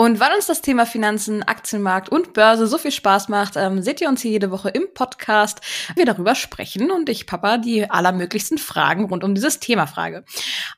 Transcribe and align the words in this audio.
Und 0.00 0.20
weil 0.20 0.32
uns 0.32 0.46
das 0.46 0.62
Thema 0.62 0.86
Finanzen, 0.86 1.42
Aktienmarkt 1.42 2.08
und 2.08 2.32
Börse 2.32 2.68
so 2.68 2.78
viel 2.78 2.92
Spaß 2.92 3.28
macht, 3.28 3.56
ähm, 3.56 3.82
seht 3.82 4.00
ihr 4.00 4.08
uns 4.08 4.22
hier 4.22 4.30
jede 4.30 4.52
Woche 4.52 4.68
im 4.68 4.84
Podcast, 4.94 5.60
wir 5.96 6.04
darüber 6.04 6.36
sprechen 6.36 6.92
und 6.92 7.08
ich 7.08 7.26
Papa 7.26 7.58
die 7.58 7.90
allermöglichsten 7.90 8.58
Fragen 8.58 9.06
rund 9.06 9.24
um 9.24 9.34
dieses 9.34 9.58
Thema 9.58 9.88
frage. 9.88 10.22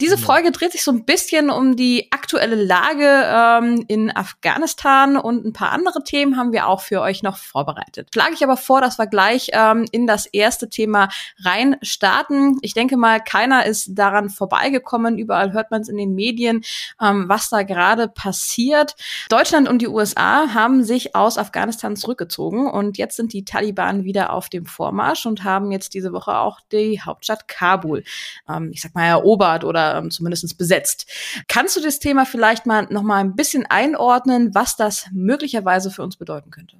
Diese 0.01 0.14
genau. 0.14 0.27
Folge 0.27 0.52
dreht 0.52 0.73
sich 0.73 0.83
so 0.83 0.91
ein 0.91 1.05
bisschen 1.05 1.51
um 1.51 1.77
die 1.77 2.11
aktuelle 2.11 2.55
Lage 2.55 3.05
ähm, 3.05 3.84
in 3.88 4.11
Afghanistan 4.16 5.19
und 5.19 5.45
ein 5.45 5.52
paar 5.52 5.73
andere 5.73 6.02
Themen 6.02 6.39
haben 6.39 6.52
wir 6.52 6.66
auch 6.66 6.80
für 6.80 7.02
euch 7.02 7.23
noch 7.23 7.37
vorbereitet. 7.37 8.09
Schlage 8.14 8.33
ich 8.33 8.42
aber 8.42 8.56
vor, 8.56 8.80
dass 8.80 8.97
wir 8.97 9.06
gleich 9.06 9.50
ähm, 9.52 9.84
in 9.92 10.06
das 10.06 10.25
erste 10.25 10.70
Thema 10.70 11.11
rein 11.45 11.77
starten. 11.83 12.56
Ich 12.62 12.73
denke 12.73 12.97
mal, 12.97 13.20
keiner 13.20 13.66
ist 13.66 13.91
daran 13.98 14.30
vorbeigekommen. 14.30 15.19
Überall 15.19 15.52
hört 15.52 15.70
man 15.70 15.83
es 15.83 15.91
in 15.91 15.98
den 15.98 16.14
Medien, 16.14 16.62
ähm, 17.02 17.28
was 17.28 17.50
da 17.50 17.64
gerade 17.64 18.09
passiert. 18.09 18.97
Deutschland 19.28 19.69
und 19.69 19.82
die 19.82 19.88
USA 19.88 20.55
haben 20.55 20.84
sich 20.84 21.14
aus 21.14 21.38
Afghanistan 21.38 21.96
zurückgezogen 21.96 22.69
und 22.69 22.98
jetzt 22.98 23.16
sind 23.16 23.33
die 23.33 23.45
Taliban 23.45 24.05
wieder 24.05 24.33
auf 24.33 24.48
dem 24.48 24.66
Vormarsch 24.66 25.27
und 25.27 25.45
haben 25.45 25.73
jetzt 25.73 25.95
diese 25.95 26.12
Woche 26.12 26.36
auch 26.38 26.60
die 26.73 27.00
Hauptstadt 27.00 27.48
Kabul, 27.48 28.05
ähm, 28.48 28.70
ich 28.73 28.83
sag 28.83 28.95
mal, 28.95 29.06
erobert 29.06 29.64
oder 29.64 29.96
ähm, 29.96 30.10
zumindest 30.10 30.59
besetzt. 30.59 31.10
Kannst 31.48 31.77
du 31.77 31.80
das 31.80 31.98
Thema 31.98 32.27
vielleicht 32.27 32.66
mal 32.66 32.86
noch 32.91 33.02
mal 33.02 33.19
ein 33.19 33.36
bisschen 33.36 33.66
einordnen, 33.66 34.55
was 34.55 34.77
das 34.77 35.06
möglicherweise 35.12 35.91
für 35.91 36.02
uns 36.02 36.16
bedeuten 36.16 36.50
könnte? 36.50 36.77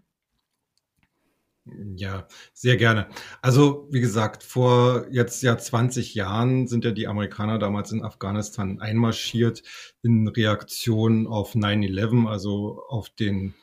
Ja, 1.97 2.27
sehr 2.53 2.77
gerne. 2.77 3.09
Also, 3.43 3.89
wie 3.91 4.01
gesagt, 4.01 4.43
vor 4.43 5.07
jetzt 5.11 5.43
ja 5.43 5.57
20 5.57 6.15
Jahren 6.15 6.67
sind 6.67 6.85
ja 6.85 6.91
die 6.91 7.07
Amerikaner 7.07 7.59
damals 7.59 7.93
in 7.93 8.03
Afghanistan 8.03 8.81
einmarschiert 8.81 9.63
in 10.03 10.29
Reaktion 10.29 11.27
auf 11.27 11.55
9-11, 11.55 12.29
also 12.29 12.83
auf 12.89 13.11
den 13.11 13.55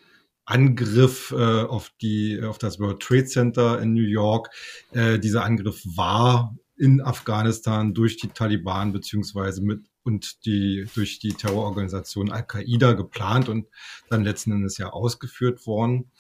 Angriff 0.45 1.33
äh, 1.38 1.64
auf 1.64 1.91
die 2.02 2.41
auf 2.41 2.58
das 2.58 2.80
World 2.80 3.02
Trade 3.02 3.25
Center 3.25 3.81
in 3.81 3.94
New 3.94 4.08
York. 4.08 4.49
Äh, 4.92 5.19
dieser 5.19 5.44
Angriff 5.44 5.81
war 5.83 6.55
in 6.77 7.02
Afghanistan 7.02 7.94
durch 7.94 8.17
die 8.17 8.30
Taliban 8.30 8.94
beziehungsweise 8.94 9.61
mit 9.61 9.81
und 10.08 10.45
die 10.45 10.88
durch 10.95 11.19
die 11.19 11.33
Terrororganisation 11.33 12.31
Al-Qaida 12.31 12.94
geplant 12.94 13.49
und 13.49 13.67
dann 14.09 14.23
letzten 14.23 14.53
Endes 14.53 14.77
ja 14.77 14.89
ausgeführt 14.89 15.67
worden. 15.67 16.11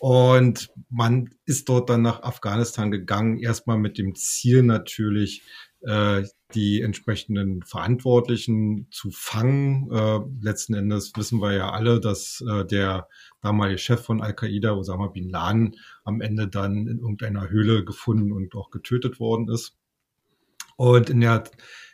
Und 0.00 0.70
man 0.90 1.30
ist 1.44 1.68
dort 1.68 1.90
dann 1.90 2.02
nach 2.02 2.22
Afghanistan 2.22 2.90
gegangen, 2.90 3.38
erstmal 3.38 3.78
mit 3.78 3.98
dem 3.98 4.14
Ziel 4.14 4.62
natürlich, 4.62 5.42
äh, 5.80 6.22
die 6.54 6.80
entsprechenden 6.80 7.62
Verantwortlichen 7.62 8.88
zu 8.90 9.10
fangen. 9.10 9.90
Äh, 9.92 10.20
letzten 10.40 10.74
Endes 10.74 11.12
wissen 11.16 11.40
wir 11.40 11.52
ja 11.52 11.70
alle, 11.70 12.00
dass 12.00 12.42
äh, 12.48 12.64
der 12.64 13.08
damalige 13.42 13.78
Chef 13.78 14.02
von 14.02 14.22
Al-Qaida, 14.22 14.72
Osama 14.72 15.08
bin 15.08 15.28
Laden, 15.28 15.76
am 16.04 16.20
Ende 16.20 16.48
dann 16.48 16.86
in 16.86 16.98
irgendeiner 16.98 17.50
Höhle 17.50 17.84
gefunden 17.84 18.32
und 18.32 18.54
auch 18.54 18.70
getötet 18.70 19.20
worden 19.20 19.48
ist. 19.48 19.76
Und 20.76 21.10
in 21.10 21.20
der 21.20 21.44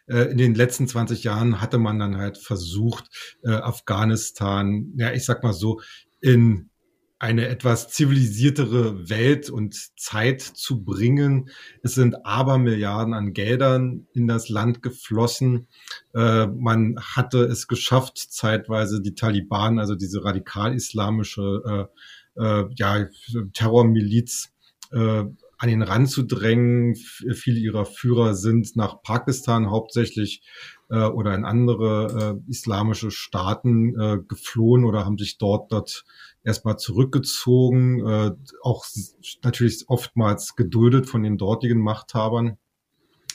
äh, 0.06 0.30
in 0.30 0.39
den 0.39 0.55
letzten 0.55 0.86
20 0.86 1.24
Jahren 1.24 1.61
hatte 1.61 1.78
man 1.78 1.98
dann 1.98 2.16
halt 2.16 2.39
versucht, 2.39 3.39
äh, 3.42 3.50
Afghanistan, 3.50 4.92
ja, 4.96 5.12
ich 5.12 5.24
sag 5.24 5.42
mal 5.42 5.55
so, 5.55 5.80
in 6.20 6.70
eine 7.25 7.48
etwas 7.48 7.89
zivilisiertere 7.89 9.08
Welt 9.08 9.48
und 9.48 9.75
Zeit 9.98 10.42
zu 10.42 10.84
bringen. 10.84 11.48
Es 11.83 11.95
sind 11.95 12.27
Abermilliarden 12.27 13.14
an 13.14 13.33
Geldern 13.33 14.07
in 14.12 14.29
das 14.29 14.51
Land 14.51 14.83
geflossen. 14.83 15.67
Äh, 16.14 16.48
man 16.48 16.96
hatte 17.01 17.39
es 17.45 17.67
geschafft, 17.67 18.18
zeitweise 18.18 19.01
die 19.01 19.14
Taliban, 19.14 19.79
also 19.79 19.95
diese 19.95 20.23
radikal-islamische 20.23 21.89
äh, 22.36 22.42
äh, 22.45 22.67
ja, 22.77 23.07
Terrormiliz, 23.55 24.52
äh, 24.92 25.24
an 25.56 25.68
den 25.68 25.83
Rand 25.83 26.11
zu 26.11 26.24
drängen. 26.24 26.95
Viele 26.95 27.58
ihrer 27.58 27.86
Führer 27.86 28.35
sind 28.35 28.77
nach 28.77 29.01
Pakistan 29.01 29.70
hauptsächlich 29.70 30.42
äh, 30.91 30.98
oder 30.98 31.35
in 31.35 31.46
andere 31.46 32.39
äh, 32.46 32.51
islamische 32.51 33.11
Staaten 33.11 33.98
äh, 33.98 34.18
geflohen 34.29 34.85
oder 34.85 35.06
haben 35.06 35.17
sich 35.17 35.39
dort 35.39 35.73
dort 35.73 36.05
erstmal 36.44 36.78
zurückgezogen, 36.78 38.06
äh, 38.06 38.30
auch 38.62 38.84
natürlich 39.42 39.84
oftmals 39.88 40.55
geduldet 40.56 41.08
von 41.08 41.22
den 41.22 41.38
dortigen 41.38 41.80
Machthabern. 41.80 42.58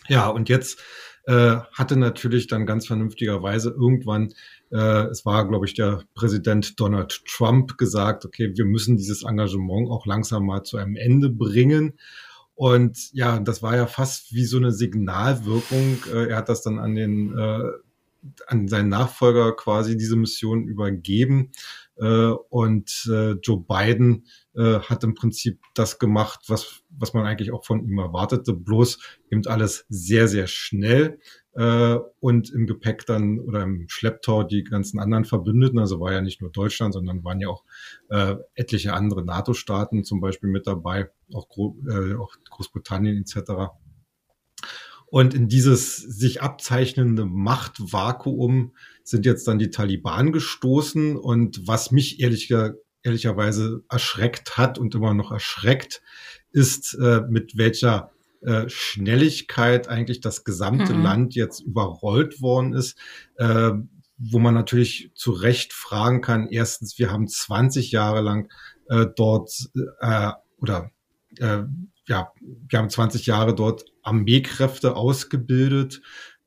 Ja, 0.08 0.30
und 0.30 0.50
jetzt 0.50 0.80
äh, 1.26 1.58
hatte 1.74 1.98
natürlich 1.98 2.48
dann 2.48 2.66
ganz 2.66 2.88
vernünftigerweise 2.88 3.70
irgendwann, 3.70 4.34
äh, 4.72 5.06
es 5.08 5.26
war, 5.26 5.48
glaube 5.48 5.66
ich, 5.66 5.74
der 5.74 6.04
Präsident 6.16 6.80
Donald 6.80 7.24
Trump 7.26 7.78
gesagt, 7.78 8.26
okay, 8.26 8.54
wir 8.56 8.66
müssen 8.66 8.98
dieses 8.98 9.24
Engagement 9.24 9.90
auch 9.90 10.06
langsam 10.06 10.46
mal 10.46 10.64
zu 10.64 10.78
einem 10.78 10.96
Ende 10.96 11.30
bringen. 11.30 12.00
Und 12.56 13.14
ja, 13.14 13.40
das 13.40 13.62
war 13.62 13.76
ja 13.76 13.88
fast 13.88 14.34
wie 14.34 14.46
so 14.46 14.58
eine 14.58 14.72
Signalwirkung. 14.72 16.00
Äh, 16.12 16.30
er 16.30 16.38
hat 16.38 16.50
das 16.50 16.62
dann 16.62 16.80
an 16.80 16.96
den 16.96 17.38
äh, 17.38 17.70
an 18.48 18.68
seinen 18.68 18.90
Nachfolger 18.90 19.56
quasi 19.56 19.98
diese 19.98 20.16
Mission 20.16 20.68
übergeben. 20.68 21.52
Äh, 22.00 22.32
und 22.50 23.10
äh, 23.12 23.32
Joe 23.44 23.64
Biden 23.68 24.26
äh, 24.56 24.80
hat 24.80 25.04
im 25.04 25.16
Prinzip 25.16 25.60
das 25.76 26.00
gemacht, 26.00 26.42
was, 26.48 26.82
was 26.90 27.14
man 27.14 27.26
eigentlich 27.26 27.52
auch 27.52 27.66
von 27.66 27.84
ihm 27.84 27.98
erwartete, 27.98 28.54
bloß 28.54 29.00
eben 29.30 29.46
alles 29.48 29.86
sehr, 29.90 30.28
sehr 30.28 30.48
schnell 30.48 31.20
äh, 31.56 31.98
und 32.20 32.50
im 32.52 32.68
Gepäck 32.68 33.06
dann 33.06 33.40
oder 33.40 33.64
im 33.64 33.90
Schlepptau 33.90 34.44
die 34.44 34.64
ganzen 34.64 35.00
anderen 35.00 35.26
Verbündeten. 35.26 35.80
Also 35.80 36.00
war 36.00 36.14
ja 36.14 36.22
nicht 36.22 36.42
nur 36.42 36.52
Deutschland, 36.52 36.94
sondern 36.94 37.24
waren 37.24 37.42
ja 37.42 37.50
auch 37.50 37.66
äh, 38.10 38.36
etliche 38.56 38.94
andere 38.94 39.26
NATO-Staaten 39.26 40.06
zum 40.06 40.22
Beispiel 40.22 40.50
mit 40.50 40.68
dabei, 40.68 41.10
auch, 41.34 41.50
Gro 41.50 41.76
äh, 41.90 42.16
auch 42.16 42.34
Großbritannien 42.50 43.18
etc. 43.18 43.74
Und 45.08 45.34
in 45.34 45.48
dieses 45.48 45.98
sich 45.98 46.42
abzeichnende 46.42 47.26
Machtvakuum 47.26 48.74
sind 49.10 49.26
jetzt 49.26 49.48
dann 49.48 49.60
die 49.60 49.70
Taliban 49.70 50.32
gestoßen. 50.32 51.18
Und 51.18 51.68
was 51.68 51.92
mich 51.92 52.20
ehrlicher, 52.20 52.74
ehrlicherweise 53.04 53.84
erschreckt 53.90 54.58
hat 54.58 54.78
und 54.78 54.96
immer 54.96 55.14
noch 55.14 55.32
erschreckt, 55.32 56.02
ist, 56.52 56.96
äh, 56.96 57.22
mit 57.30 57.58
welcher 57.58 58.12
äh, 58.42 58.70
Schnelligkeit 58.70 59.88
eigentlich 59.88 60.22
das 60.22 60.44
gesamte 60.44 60.94
mhm. 60.94 61.04
Land 61.04 61.36
jetzt 61.36 61.60
überrollt 61.62 62.42
worden 62.42 62.74
ist. 62.74 62.98
Äh, 63.36 63.72
wo 64.20 64.38
man 64.38 64.54
natürlich 64.54 65.12
zu 65.16 65.32
Recht 65.32 65.72
fragen 65.72 66.22
kann, 66.22 66.50
erstens, 66.50 67.00
wir 67.00 67.10
haben 67.12 67.28
20 67.28 67.92
Jahre 67.92 68.22
lang 68.22 68.52
äh, 68.90 69.06
dort 69.16 69.70
äh, 70.02 70.32
oder 70.58 70.92
äh, 71.38 71.64
ja, 72.06 72.34
wir 72.42 72.80
haben 72.80 72.90
20 72.90 73.28
Jahre 73.28 73.56
dort 73.56 73.86
Armeekräfte 74.02 74.96
ausgebildet. 74.96 76.02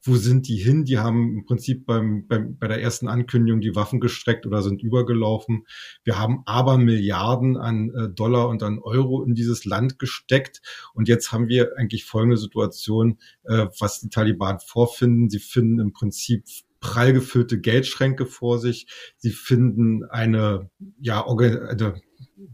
Wo 0.04 0.16
sind 0.16 0.48
die 0.48 0.56
hin? 0.56 0.84
Die 0.84 0.98
haben 0.98 1.38
im 1.38 1.44
Prinzip 1.44 1.86
beim, 1.86 2.26
beim, 2.26 2.58
bei 2.58 2.66
der 2.66 2.82
ersten 2.82 3.06
Ankündigung 3.06 3.60
die 3.60 3.76
Waffen 3.76 4.00
gestreckt 4.00 4.46
oder 4.46 4.60
sind 4.60 4.82
übergelaufen. 4.82 5.64
Wir 6.02 6.18
haben 6.18 6.42
aber 6.44 6.76
Milliarden 6.76 7.56
an 7.56 7.90
äh, 7.94 8.08
Dollar 8.08 8.48
und 8.48 8.64
an 8.64 8.80
Euro 8.80 9.22
in 9.22 9.34
dieses 9.34 9.64
Land 9.64 10.00
gesteckt. 10.00 10.60
Und 10.92 11.08
jetzt 11.08 11.30
haben 11.30 11.46
wir 11.46 11.76
eigentlich 11.76 12.04
folgende 12.04 12.36
Situation, 12.36 13.18
äh, 13.44 13.66
was 13.78 14.00
die 14.00 14.08
Taliban 14.08 14.58
vorfinden. 14.58 15.30
Sie 15.30 15.38
finden 15.38 15.78
im 15.78 15.92
Prinzip 15.92 16.44
prall 16.80 17.12
gefüllte 17.12 17.60
Geldschränke 17.60 18.26
vor 18.26 18.58
sich. 18.58 18.88
Sie 19.16 19.30
finden 19.30 20.04
eine, 20.04 20.68
ja, 21.00 21.24
eine 21.24 22.02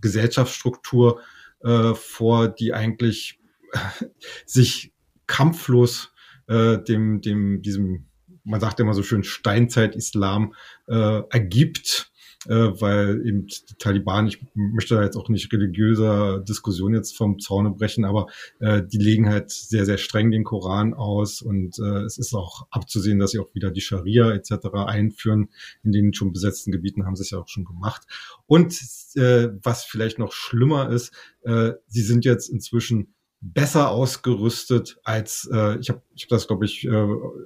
Gesellschaftsstruktur 0.00 1.22
äh, 1.60 1.94
vor, 1.94 2.48
die 2.48 2.74
eigentlich 2.74 3.40
sich 4.46 4.92
kampflos 5.26 6.12
äh, 6.48 6.82
dem, 6.82 7.20
dem, 7.20 7.62
diesem, 7.62 8.06
man 8.44 8.60
sagt 8.60 8.80
immer 8.80 8.94
so 8.94 9.02
schön, 9.02 9.22
Steinzeit-Islam 9.22 10.54
äh, 10.86 11.22
ergibt, 11.30 12.10
äh, 12.46 12.54
weil 12.80 13.26
eben 13.26 13.46
die 13.46 13.74
Taliban, 13.78 14.28
ich 14.28 14.40
möchte 14.54 14.94
da 14.94 15.02
jetzt 15.02 15.16
auch 15.16 15.28
nicht 15.28 15.52
religiöser 15.52 16.40
Diskussion 16.40 16.94
jetzt 16.94 17.16
vom 17.16 17.38
Zaune 17.40 17.70
brechen, 17.70 18.04
aber 18.04 18.28
äh, 18.60 18.82
die 18.82 18.98
legen 18.98 19.28
halt 19.28 19.50
sehr, 19.50 19.84
sehr 19.84 19.98
streng 19.98 20.30
den 20.30 20.44
Koran 20.44 20.94
aus 20.94 21.42
und 21.42 21.78
äh, 21.78 22.02
es 22.04 22.16
ist 22.16 22.34
auch 22.34 22.66
abzusehen, 22.70 23.18
dass 23.18 23.32
sie 23.32 23.40
auch 23.40 23.54
wieder 23.54 23.70
die 23.70 23.80
Scharia 23.80 24.30
etc. 24.30 24.68
einführen. 24.86 25.48
In 25.82 25.92
den 25.92 26.14
schon 26.14 26.32
besetzten 26.32 26.70
Gebieten 26.70 27.04
haben 27.04 27.16
sie 27.16 27.22
es 27.22 27.30
ja 27.30 27.38
auch 27.38 27.48
schon 27.48 27.64
gemacht. 27.64 28.02
Und 28.46 28.72
äh, 29.16 29.48
was 29.62 29.84
vielleicht 29.84 30.18
noch 30.18 30.32
schlimmer 30.32 30.90
ist, 30.90 31.12
äh, 31.42 31.72
sie 31.88 32.02
sind 32.02 32.24
jetzt 32.24 32.48
inzwischen 32.48 33.14
besser 33.40 33.90
ausgerüstet 33.90 34.98
als, 35.04 35.48
äh, 35.52 35.78
ich 35.78 35.90
habe 35.90 36.02
ich 36.14 36.24
hab 36.24 36.30
das, 36.30 36.48
glaube 36.48 36.64
ich, 36.64 36.84
äh, 36.84 36.88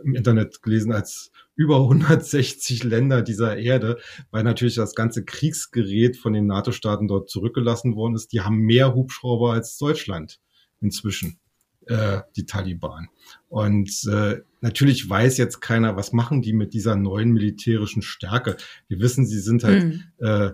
im 0.05 0.15
Internet 0.15 0.63
gelesen, 0.63 0.93
als 0.93 1.31
über 1.55 1.81
160 1.81 2.85
Länder 2.85 3.23
dieser 3.23 3.59
Erde, 3.59 3.99
weil 4.31 4.43
natürlich 4.43 4.77
das 4.77 4.95
ganze 4.95 5.25
Kriegsgerät 5.25 6.17
von 6.17 6.33
den 6.33 6.47
NATO-Staaten 6.47 7.09
dort 7.09 7.29
zurückgelassen 7.29 7.95
worden 7.95 8.15
ist. 8.15 8.33
Die 8.33 8.41
haben 8.41 8.59
mehr 8.59 8.95
Hubschrauber 8.95 9.53
als 9.53 9.77
Deutschland 9.77 10.41
inzwischen, 10.81 11.39
äh, 11.87 12.21
die 12.37 12.47
Taliban. 12.47 13.09
Und 13.49 13.91
äh, 14.11 14.41
natürlich 14.63 15.09
weiß 15.09 15.37
jetzt 15.37 15.61
keiner, 15.61 15.95
was 15.97 16.13
machen 16.13 16.41
die 16.41 16.55
mit 16.55 16.73
dieser 16.73 16.97
neuen 16.97 17.33
militärischen 17.33 18.01
Stärke. 18.01 18.57
Wir 18.89 19.01
wissen, 19.01 19.27
sie 19.27 19.41
sind 19.41 19.63
halt 19.63 19.85
mhm. 19.85 20.03
äh, 20.19 20.53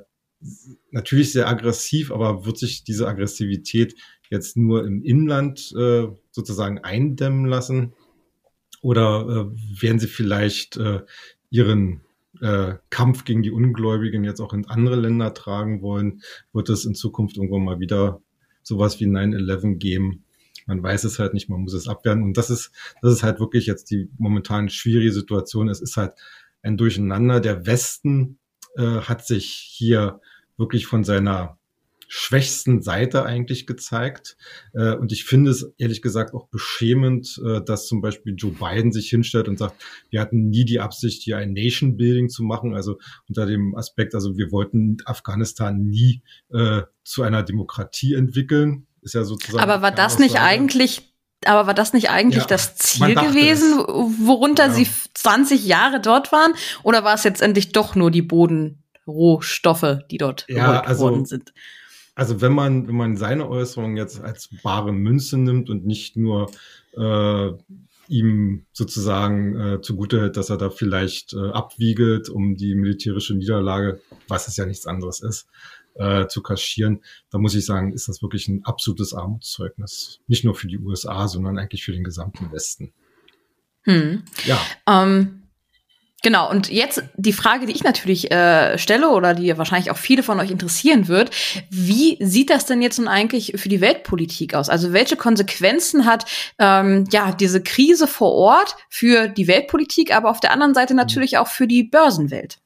natürlich 0.90 1.32
sehr 1.32 1.48
aggressiv, 1.48 2.12
aber 2.12 2.44
wird 2.46 2.58
sich 2.58 2.84
diese 2.84 3.08
Aggressivität 3.08 3.94
jetzt 4.30 4.56
nur 4.56 4.84
im 4.86 5.02
Inland 5.02 5.72
äh, 5.76 6.08
sozusagen 6.30 6.78
eindämmen 6.78 7.46
lassen? 7.46 7.94
Oder 8.80 9.26
äh, 9.52 9.82
werden 9.82 9.98
sie 9.98 10.06
vielleicht 10.06 10.76
äh, 10.76 11.00
ihren 11.50 12.02
äh, 12.40 12.74
Kampf 12.90 13.24
gegen 13.24 13.42
die 13.42 13.50
Ungläubigen 13.50 14.22
jetzt 14.24 14.40
auch 14.40 14.52
in 14.52 14.66
andere 14.68 14.96
Länder 14.96 15.34
tragen 15.34 15.82
wollen? 15.82 16.22
Wird 16.52 16.68
es 16.68 16.84
in 16.84 16.94
Zukunft 16.94 17.36
irgendwann 17.36 17.64
mal 17.64 17.80
wieder 17.80 18.22
sowas 18.62 19.00
wie 19.00 19.06
9-11 19.06 19.76
geben? 19.76 20.24
Man 20.66 20.82
weiß 20.82 21.04
es 21.04 21.18
halt 21.18 21.34
nicht, 21.34 21.48
man 21.48 21.62
muss 21.62 21.72
es 21.72 21.88
abwehren. 21.88 22.22
Und 22.22 22.36
das 22.36 22.50
ist, 22.50 22.70
das 23.00 23.12
ist 23.12 23.22
halt 23.22 23.40
wirklich 23.40 23.66
jetzt 23.66 23.90
die 23.90 24.10
momentan 24.18 24.68
schwierige 24.68 25.12
Situation. 25.12 25.68
Es 25.68 25.80
ist 25.80 25.96
halt 25.96 26.12
ein 26.62 26.76
Durcheinander. 26.76 27.40
Der 27.40 27.66
Westen 27.66 28.38
äh, 28.76 29.00
hat 29.00 29.26
sich 29.26 29.46
hier 29.46 30.20
wirklich 30.58 30.86
von 30.86 31.04
seiner 31.04 31.58
schwächsten 32.08 32.80
Seite 32.80 33.24
eigentlich 33.24 33.66
gezeigt. 33.66 34.36
Äh, 34.72 34.94
und 34.94 35.12
ich 35.12 35.24
finde 35.24 35.50
es 35.50 35.72
ehrlich 35.76 36.02
gesagt 36.02 36.34
auch 36.34 36.48
beschämend, 36.48 37.40
äh, 37.44 37.60
dass 37.62 37.86
zum 37.86 38.00
Beispiel 38.00 38.34
Joe 38.36 38.52
Biden 38.52 38.92
sich 38.92 39.10
hinstellt 39.10 39.46
und 39.46 39.58
sagt, 39.58 39.84
wir 40.10 40.20
hatten 40.20 40.48
nie 40.48 40.64
die 40.64 40.80
Absicht, 40.80 41.22
hier 41.22 41.36
ein 41.36 41.52
Nation 41.52 41.96
Building 41.96 42.30
zu 42.30 42.42
machen. 42.42 42.74
Also 42.74 42.98
unter 43.28 43.44
dem 43.44 43.76
Aspekt, 43.76 44.14
also 44.14 44.38
wir 44.38 44.50
wollten 44.50 44.96
Afghanistan 45.04 45.84
nie 45.84 46.22
äh, 46.50 46.82
zu 47.04 47.22
einer 47.22 47.42
Demokratie 47.42 48.14
entwickeln. 48.14 48.86
Ist 49.02 49.14
ja 49.14 49.24
sozusagen. 49.24 49.62
Aber 49.62 49.82
war 49.82 49.92
das 49.92 50.18
nicht 50.18 50.40
eigentlich 50.40 51.02
aber 51.44 51.68
war 51.68 51.74
das 51.74 51.92
nicht 51.92 52.10
eigentlich 52.10 52.42
ja, 52.42 52.48
das 52.48 52.74
Ziel 52.76 53.14
gewesen, 53.14 53.78
es. 53.78 54.26
worunter 54.26 54.66
ja. 54.66 54.72
sie 54.72 54.88
20 55.14 55.64
Jahre 55.64 56.00
dort 56.00 56.32
waren? 56.32 56.52
Oder 56.82 57.04
war 57.04 57.14
es 57.14 57.22
jetzt 57.22 57.42
endlich 57.42 57.70
doch 57.70 57.94
nur 57.94 58.10
die 58.10 58.22
Bodenrohstoffe, 59.08 59.98
die 60.10 60.18
dort 60.18 60.46
ja, 60.48 60.82
also, 60.82 61.04
worden 61.04 61.24
sind? 61.24 61.52
Also 62.14 62.40
wenn 62.40 62.52
man, 62.52 62.88
wenn 62.88 62.96
man 62.96 63.16
seine 63.16 63.48
Äußerungen 63.48 63.96
jetzt 63.96 64.20
als 64.20 64.50
bare 64.62 64.92
Münze 64.92 65.38
nimmt 65.38 65.70
und 65.70 65.86
nicht 65.86 66.16
nur 66.16 66.50
äh, 66.96 67.50
ihm 68.08 68.66
sozusagen 68.72 69.60
äh, 69.60 69.80
zugute 69.80 70.20
hält, 70.20 70.36
dass 70.36 70.50
er 70.50 70.56
da 70.56 70.70
vielleicht 70.70 71.34
äh, 71.34 71.50
abwiegelt, 71.50 72.28
um 72.28 72.56
die 72.56 72.74
militärische 72.74 73.34
Niederlage, 73.34 74.00
was 74.26 74.48
es 74.48 74.56
ja 74.56 74.66
nichts 74.66 74.86
anderes 74.86 75.20
ist, 75.20 75.46
äh, 75.94 76.26
zu 76.26 76.42
kaschieren, 76.42 77.02
da 77.30 77.38
muss 77.38 77.54
ich 77.54 77.66
sagen, 77.66 77.92
ist 77.92 78.08
das 78.08 78.22
wirklich 78.22 78.48
ein 78.48 78.64
absolutes 78.64 79.14
Armutszeugnis. 79.14 80.20
Nicht 80.26 80.44
nur 80.44 80.54
für 80.54 80.68
die 80.68 80.78
USA, 80.78 81.28
sondern 81.28 81.58
eigentlich 81.58 81.84
für 81.84 81.92
den 81.92 82.04
gesamten 82.04 82.50
Westen. 82.50 82.92
Hm. 83.82 84.22
Ja. 84.44 84.60
Ähm, 84.86 85.37
Genau, 86.22 86.50
und 86.50 86.68
jetzt 86.68 87.04
die 87.16 87.32
Frage, 87.32 87.66
die 87.66 87.72
ich 87.72 87.84
natürlich 87.84 88.32
äh, 88.32 88.76
stelle 88.76 89.10
oder 89.10 89.34
die 89.34 89.56
wahrscheinlich 89.56 89.92
auch 89.92 89.96
viele 89.96 90.24
von 90.24 90.40
euch 90.40 90.50
interessieren 90.50 91.06
wird, 91.06 91.30
wie 91.70 92.16
sieht 92.20 92.50
das 92.50 92.66
denn 92.66 92.82
jetzt 92.82 92.98
nun 92.98 93.06
eigentlich 93.06 93.52
für 93.56 93.68
die 93.68 93.80
Weltpolitik 93.80 94.54
aus? 94.54 94.68
Also 94.68 94.92
welche 94.92 95.16
Konsequenzen 95.16 96.06
hat 96.06 96.24
ähm, 96.58 97.04
ja 97.12 97.30
diese 97.30 97.62
Krise 97.62 98.08
vor 98.08 98.32
Ort 98.32 98.76
für 98.88 99.28
die 99.28 99.46
Weltpolitik, 99.46 100.12
aber 100.12 100.30
auf 100.30 100.40
der 100.40 100.50
anderen 100.50 100.74
Seite 100.74 100.92
mhm. 100.92 100.98
natürlich 100.98 101.38
auch 101.38 101.46
für 101.46 101.68
die 101.68 101.84
Börsenwelt? 101.84 102.58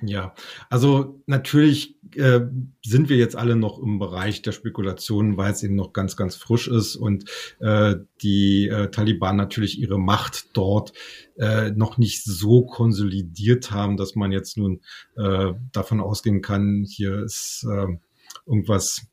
Ja, 0.00 0.32
also 0.70 1.22
natürlich 1.26 1.96
äh, 2.14 2.40
sind 2.84 3.08
wir 3.08 3.16
jetzt 3.16 3.34
alle 3.34 3.56
noch 3.56 3.80
im 3.80 3.98
Bereich 3.98 4.42
der 4.42 4.52
Spekulationen, 4.52 5.36
weil 5.36 5.52
es 5.52 5.62
eben 5.64 5.74
noch 5.74 5.92
ganz, 5.92 6.16
ganz 6.16 6.36
frisch 6.36 6.68
ist 6.68 6.94
und 6.94 7.24
äh, 7.58 7.96
die 8.22 8.68
äh, 8.68 8.90
Taliban 8.90 9.36
natürlich 9.36 9.80
ihre 9.80 9.98
Macht 9.98 10.56
dort 10.56 10.92
äh, 11.36 11.72
noch 11.72 11.98
nicht 11.98 12.22
so 12.24 12.64
konsolidiert 12.64 13.72
haben, 13.72 13.96
dass 13.96 14.14
man 14.14 14.30
jetzt 14.30 14.56
nun 14.56 14.82
äh, 15.16 15.52
davon 15.72 16.00
ausgehen 16.00 16.42
kann, 16.42 16.86
hier 16.88 17.24
ist 17.24 17.66
äh, 17.68 17.86
irgendwas 18.46 19.08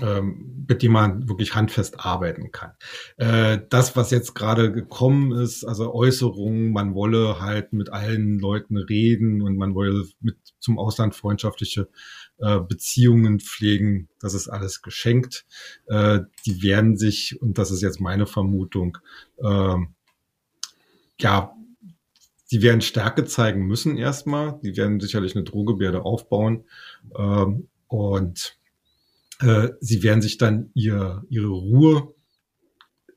mit 0.00 0.82
dem 0.82 0.92
man 0.92 1.28
wirklich 1.28 1.54
handfest 1.54 1.98
arbeiten 1.98 2.52
kann. 2.52 2.72
Äh, 3.16 3.60
das, 3.68 3.96
was 3.96 4.10
jetzt 4.10 4.34
gerade 4.34 4.70
gekommen 4.72 5.32
ist, 5.32 5.64
also 5.64 5.92
Äußerungen, 5.92 6.72
man 6.72 6.94
wolle 6.94 7.40
halt 7.40 7.72
mit 7.72 7.90
allen 7.90 8.38
Leuten 8.38 8.76
reden 8.76 9.42
und 9.42 9.56
man 9.56 9.74
wolle 9.74 10.06
mit 10.20 10.36
zum 10.60 10.78
Ausland 10.78 11.14
freundschaftliche 11.14 11.88
äh, 12.38 12.60
Beziehungen 12.60 13.40
pflegen, 13.40 14.08
das 14.20 14.34
ist 14.34 14.48
alles 14.48 14.82
geschenkt. 14.82 15.46
Äh, 15.86 16.20
die 16.46 16.62
werden 16.62 16.96
sich, 16.96 17.40
und 17.40 17.58
das 17.58 17.70
ist 17.70 17.82
jetzt 17.82 18.00
meine 18.00 18.26
Vermutung, 18.26 18.98
äh, 19.38 19.76
ja, 21.20 21.52
die 22.50 22.62
werden 22.62 22.80
Stärke 22.80 23.24
zeigen 23.24 23.66
müssen 23.66 23.98
erstmal. 23.98 24.58
Die 24.62 24.76
werden 24.76 25.00
sicherlich 25.00 25.34
eine 25.34 25.44
Drohgebärde 25.44 26.02
aufbauen. 26.02 26.64
Ähm, 27.16 27.68
und 27.88 28.58
äh, 29.40 29.70
sie 29.80 30.02
werden 30.02 30.22
sich 30.22 30.38
dann 30.38 30.70
ihr, 30.74 31.24
ihre 31.28 31.48
Ruhe, 31.48 32.14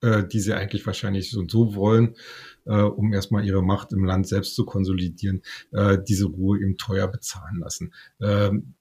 äh, 0.01 0.27
die 0.27 0.39
sie 0.39 0.53
eigentlich 0.53 0.85
wahrscheinlich 0.85 1.31
so 1.31 1.39
und 1.39 1.51
so 1.51 1.75
wollen, 1.75 2.15
äh, 2.65 2.81
um 2.81 3.13
erstmal 3.13 3.45
ihre 3.45 3.63
Macht 3.63 3.94
im 3.94 4.03
Land 4.03 4.27
selbst 4.27 4.56
zu 4.56 4.65
konsolidieren, 4.65 5.41
äh, 5.71 5.97
diese 6.07 6.25
Ruhe 6.25 6.59
eben 6.59 6.77
teuer 6.77 7.07
bezahlen 7.07 7.59
lassen. 7.59 7.94
Ähm, 8.19 8.75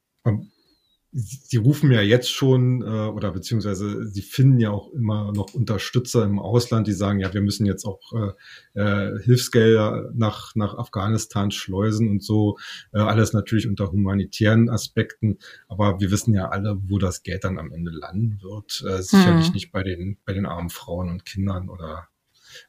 sie 1.13 1.57
rufen 1.57 1.91
ja 1.91 2.01
jetzt 2.01 2.31
schon 2.31 2.83
äh, 2.83 2.85
oder 2.85 3.33
beziehungsweise 3.33 4.07
sie 4.07 4.23
finden 4.23 4.61
ja 4.61 4.71
auch 4.71 4.93
immer 4.93 5.33
noch 5.33 5.55
Unterstützer 5.55 6.25
im 6.25 6.39
Ausland, 6.39 6.87
die 6.87 6.93
sagen, 6.93 7.19
ja, 7.19 7.35
wir 7.35 7.41
müssen 7.41 7.67
jetzt 7.67 7.85
auch 7.85 8.01
äh, 8.13 8.81
äh, 8.81 9.19
Hilfsgelder 9.21 10.13
nach 10.15 10.55
nach 10.55 10.75
Afghanistan 10.75 11.51
schleusen 11.51 12.09
und 12.09 12.23
so 12.23 12.59
äh, 12.93 12.99
alles 12.99 13.33
natürlich 13.33 13.67
unter 13.67 13.91
humanitären 13.91 14.71
Aspekten, 14.71 15.39
aber 15.69 16.01
wir 16.01 16.11
wissen 16.11 16.33
ja 16.33 16.49
alle, 16.49 16.79
wo 16.87 16.99
das 16.99 17.23
Geld 17.23 17.45
dann 17.45 17.59
am 17.59 17.73
Ende 17.73 17.91
landen 17.91 18.39
wird. 18.43 18.85
Äh, 18.87 19.03
sicherlich 19.03 19.47
hm. 19.47 19.55
nicht 19.55 19.73
bei 19.73 19.83
den 19.83 20.19
bei 20.25 20.33
den 20.33 20.47
armen 20.47 20.71
Frauen 20.71 21.11
und 21.11 21.25
Kindern 21.25 21.69
oder 21.69 22.09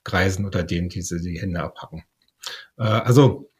Greisen 0.04 0.46
oder 0.46 0.64
denen, 0.64 0.90
die 0.90 1.02
sie 1.02 1.22
die 1.22 1.40
Hände 1.40 1.62
abhacken. 1.62 2.04
Äh, 2.78 2.84
also 2.84 3.52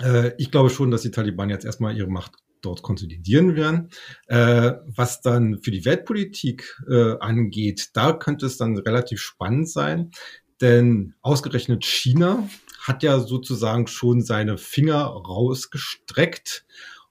äh, 0.00 0.32
ich 0.38 0.50
glaube 0.50 0.70
schon, 0.70 0.90
dass 0.90 1.02
die 1.02 1.12
Taliban 1.12 1.50
jetzt 1.50 1.64
erstmal 1.64 1.96
ihre 1.96 2.08
Macht 2.08 2.32
dort 2.62 2.82
konsolidieren 2.82 3.56
werden. 3.56 3.90
Äh, 4.26 4.72
was 4.86 5.20
dann 5.20 5.58
für 5.62 5.70
die 5.70 5.84
Weltpolitik 5.84 6.80
äh, 6.88 7.16
angeht, 7.20 7.90
da 7.94 8.12
könnte 8.12 8.46
es 8.46 8.56
dann 8.56 8.76
relativ 8.78 9.20
spannend 9.20 9.68
sein, 9.68 10.10
denn 10.60 11.14
ausgerechnet 11.22 11.84
China 11.84 12.48
hat 12.80 13.02
ja 13.02 13.20
sozusagen 13.20 13.86
schon 13.86 14.22
seine 14.22 14.58
Finger 14.58 15.04
rausgestreckt 15.04 16.64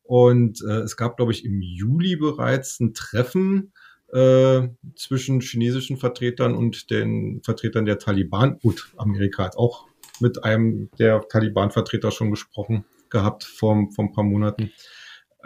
und 0.03 0.61
äh, 0.61 0.79
es 0.79 0.95
gab, 0.95 1.17
glaube 1.17 1.33
ich, 1.33 1.43
im 1.43 1.61
Juli 1.61 2.15
bereits 2.15 2.79
ein 2.79 2.93
Treffen 2.93 3.73
äh, 4.13 4.69
zwischen 4.95 5.41
chinesischen 5.41 5.97
Vertretern 5.97 6.55
und 6.55 6.89
den 6.89 7.41
Vertretern 7.43 7.85
der 7.85 7.99
Taliban. 7.99 8.57
Gut, 8.59 8.89
Amerika 8.95 9.43
hat 9.43 9.57
auch 9.57 9.85
mit 10.21 10.43
einem 10.45 10.89
der 10.97 11.27
Taliban-Vertreter 11.27 12.11
schon 12.11 12.31
gesprochen 12.31 12.85
gehabt 13.09 13.43
vor, 13.43 13.89
vor 13.93 14.05
ein 14.05 14.13
paar 14.13 14.23
Monaten. 14.23 14.71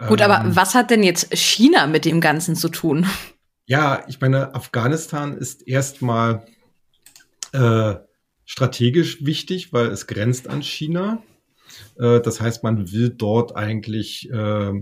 Gut, 0.08 0.20
aber 0.22 0.44
ähm, 0.44 0.56
was 0.56 0.74
hat 0.74 0.90
denn 0.90 1.02
jetzt 1.02 1.34
China 1.36 1.86
mit 1.86 2.04
dem 2.04 2.20
Ganzen 2.20 2.56
zu 2.56 2.68
tun? 2.68 3.06
Ja, 3.66 4.04
ich 4.08 4.20
meine, 4.20 4.54
Afghanistan 4.54 5.36
ist 5.36 5.66
erstmal 5.66 6.44
äh, 7.52 7.94
strategisch 8.44 9.24
wichtig, 9.24 9.72
weil 9.72 9.86
es 9.86 10.06
grenzt 10.06 10.48
an 10.48 10.62
China. 10.62 11.22
Äh, 11.98 12.20
das 12.20 12.40
heißt, 12.40 12.62
man 12.62 12.92
will 12.92 13.10
dort 13.10 13.56
eigentlich 13.56 14.30
äh, 14.30 14.72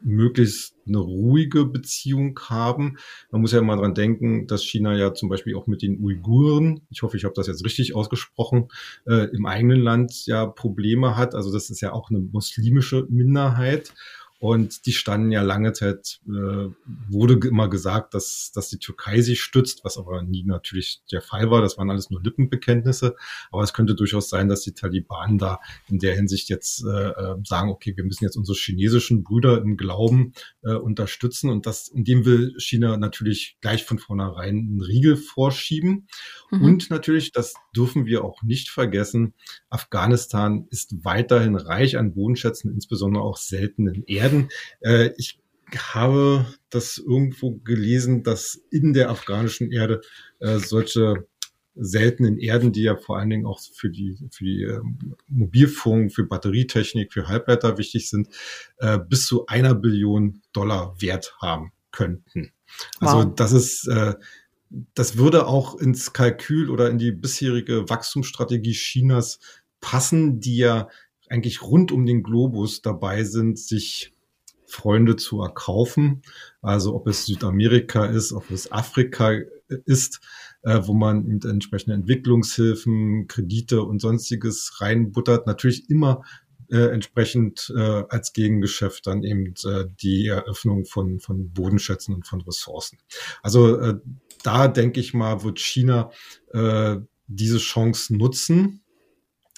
möglichst 0.00 0.74
eine 0.86 0.98
ruhige 0.98 1.64
Beziehung 1.64 2.38
haben. 2.48 2.98
Man 3.30 3.40
muss 3.40 3.52
ja 3.52 3.58
immer 3.58 3.76
dran 3.76 3.94
denken, 3.94 4.46
dass 4.46 4.64
China 4.64 4.96
ja 4.96 5.12
zum 5.12 5.28
Beispiel 5.28 5.56
auch 5.56 5.66
mit 5.66 5.82
den 5.82 6.02
Uiguren, 6.02 6.86
ich 6.90 7.02
hoffe, 7.02 7.16
ich 7.16 7.24
habe 7.24 7.34
das 7.34 7.46
jetzt 7.46 7.64
richtig 7.64 7.94
ausgesprochen, 7.94 8.68
äh, 9.06 9.28
im 9.34 9.46
eigenen 9.46 9.80
Land 9.80 10.26
ja 10.26 10.46
Probleme 10.46 11.16
hat. 11.16 11.34
Also 11.34 11.52
das 11.52 11.70
ist 11.70 11.80
ja 11.80 11.92
auch 11.92 12.10
eine 12.10 12.20
muslimische 12.20 13.06
Minderheit. 13.08 13.92
Und 14.38 14.86
die 14.86 14.92
standen 14.92 15.32
ja 15.32 15.42
lange 15.42 15.72
Zeit, 15.72 16.20
äh, 16.26 16.68
wurde 17.08 17.48
immer 17.48 17.68
gesagt, 17.68 18.14
dass, 18.14 18.52
dass 18.54 18.68
die 18.68 18.78
Türkei 18.78 19.20
sich 19.20 19.40
stützt, 19.40 19.84
was 19.84 19.98
aber 19.98 20.22
nie 20.22 20.44
natürlich 20.44 21.02
der 21.10 21.22
Fall 21.22 21.50
war. 21.50 21.60
Das 21.60 21.76
waren 21.76 21.90
alles 21.90 22.10
nur 22.10 22.22
Lippenbekenntnisse. 22.22 23.16
Aber 23.50 23.62
es 23.62 23.72
könnte 23.72 23.94
durchaus 23.94 24.30
sein, 24.30 24.48
dass 24.48 24.62
die 24.62 24.74
Taliban 24.74 25.38
da 25.38 25.60
in 25.88 25.98
der 25.98 26.14
Hinsicht 26.14 26.48
jetzt 26.48 26.84
äh, 26.84 27.08
äh 27.08 27.36
sagen, 27.44 27.70
okay, 27.70 27.96
wir 27.96 28.04
müssen 28.04 28.24
jetzt 28.24 28.36
unsere 28.36 28.56
chinesischen 28.56 29.24
Brüder 29.24 29.58
im 29.60 29.76
Glauben 29.76 30.32
äh, 30.62 30.74
unterstützen. 30.74 31.50
Und 31.50 31.66
das, 31.66 31.88
in 31.88 32.04
dem 32.04 32.24
will 32.24 32.54
China 32.58 32.96
natürlich 32.96 33.56
gleich 33.60 33.84
von 33.84 33.98
vornherein 33.98 34.48
einen 34.58 34.82
Riegel 34.82 35.16
vorschieben. 35.16 36.06
Mhm. 36.50 36.62
Und 36.62 36.90
natürlich, 36.90 37.32
das 37.32 37.54
dürfen 37.74 38.06
wir 38.06 38.24
auch 38.24 38.42
nicht 38.42 38.70
vergessen, 38.70 39.34
Afghanistan 39.70 40.66
ist 40.70 41.04
weiterhin 41.04 41.56
reich 41.56 41.96
an 41.98 42.14
Bodenschätzen, 42.14 42.72
insbesondere 42.72 43.22
auch 43.22 43.36
seltenen 43.36 44.04
Erden. 44.04 44.27
Äh, 44.80 45.10
ich 45.16 45.40
habe 45.76 46.46
das 46.70 46.98
irgendwo 46.98 47.56
gelesen, 47.56 48.22
dass 48.22 48.60
in 48.70 48.92
der 48.92 49.10
afghanischen 49.10 49.70
Erde 49.70 50.00
äh, 50.40 50.58
solche 50.58 51.26
seltenen 51.74 52.38
Erden, 52.38 52.72
die 52.72 52.82
ja 52.82 52.96
vor 52.96 53.18
allen 53.18 53.30
Dingen 53.30 53.46
auch 53.46 53.60
für 53.60 53.88
die, 53.88 54.16
für 54.30 54.44
die 54.44 54.62
äh, 54.62 54.80
Mobilfunk, 55.28 56.12
für 56.12 56.24
Batterietechnik, 56.24 57.12
für 57.12 57.28
Halbleiter 57.28 57.78
wichtig 57.78 58.10
sind, 58.10 58.28
äh, 58.78 58.98
bis 58.98 59.26
zu 59.26 59.46
einer 59.46 59.74
Billion 59.74 60.42
Dollar 60.52 61.00
Wert 61.00 61.36
haben 61.40 61.72
könnten. 61.92 62.52
Also 62.98 63.18
wow. 63.18 63.34
das 63.34 63.52
ist, 63.52 63.86
äh, 63.86 64.14
das 64.94 65.16
würde 65.16 65.46
auch 65.46 65.76
ins 65.78 66.12
Kalkül 66.12 66.68
oder 66.68 66.90
in 66.90 66.98
die 66.98 67.12
bisherige 67.12 67.88
Wachstumsstrategie 67.88 68.72
Chinas 68.72 69.38
passen, 69.80 70.40
die 70.40 70.56
ja 70.56 70.88
eigentlich 71.28 71.62
rund 71.62 71.92
um 71.92 72.06
den 72.06 72.22
Globus 72.22 72.82
dabei 72.82 73.24
sind, 73.24 73.58
sich 73.58 74.12
Freunde 74.68 75.16
zu 75.16 75.40
erkaufen. 75.42 76.22
Also 76.62 76.94
ob 76.94 77.06
es 77.08 77.26
Südamerika 77.26 78.04
ist, 78.04 78.32
ob 78.32 78.50
es 78.50 78.70
Afrika 78.70 79.32
ist, 79.86 80.20
äh, 80.62 80.80
wo 80.84 80.94
man 80.94 81.24
mit 81.24 81.44
entsprechende 81.44 81.94
Entwicklungshilfen, 81.94 83.26
Kredite 83.28 83.82
und 83.82 84.00
sonstiges 84.00 84.80
reinbuttert. 84.80 85.46
Natürlich 85.46 85.88
immer 85.90 86.22
äh, 86.70 86.88
entsprechend 86.92 87.72
äh, 87.74 88.04
als 88.08 88.32
Gegengeschäft 88.32 89.06
dann 89.06 89.22
eben 89.22 89.54
äh, 89.64 89.86
die 90.02 90.26
Eröffnung 90.26 90.84
von, 90.84 91.18
von 91.18 91.50
Bodenschätzen 91.52 92.14
und 92.14 92.26
von 92.26 92.42
Ressourcen. 92.42 92.98
Also 93.42 93.80
äh, 93.80 93.94
da 94.42 94.68
denke 94.68 95.00
ich 95.00 95.14
mal, 95.14 95.42
wird 95.42 95.58
China 95.58 96.10
äh, 96.52 96.96
diese 97.26 97.58
Chance 97.58 98.14
nutzen, 98.14 98.82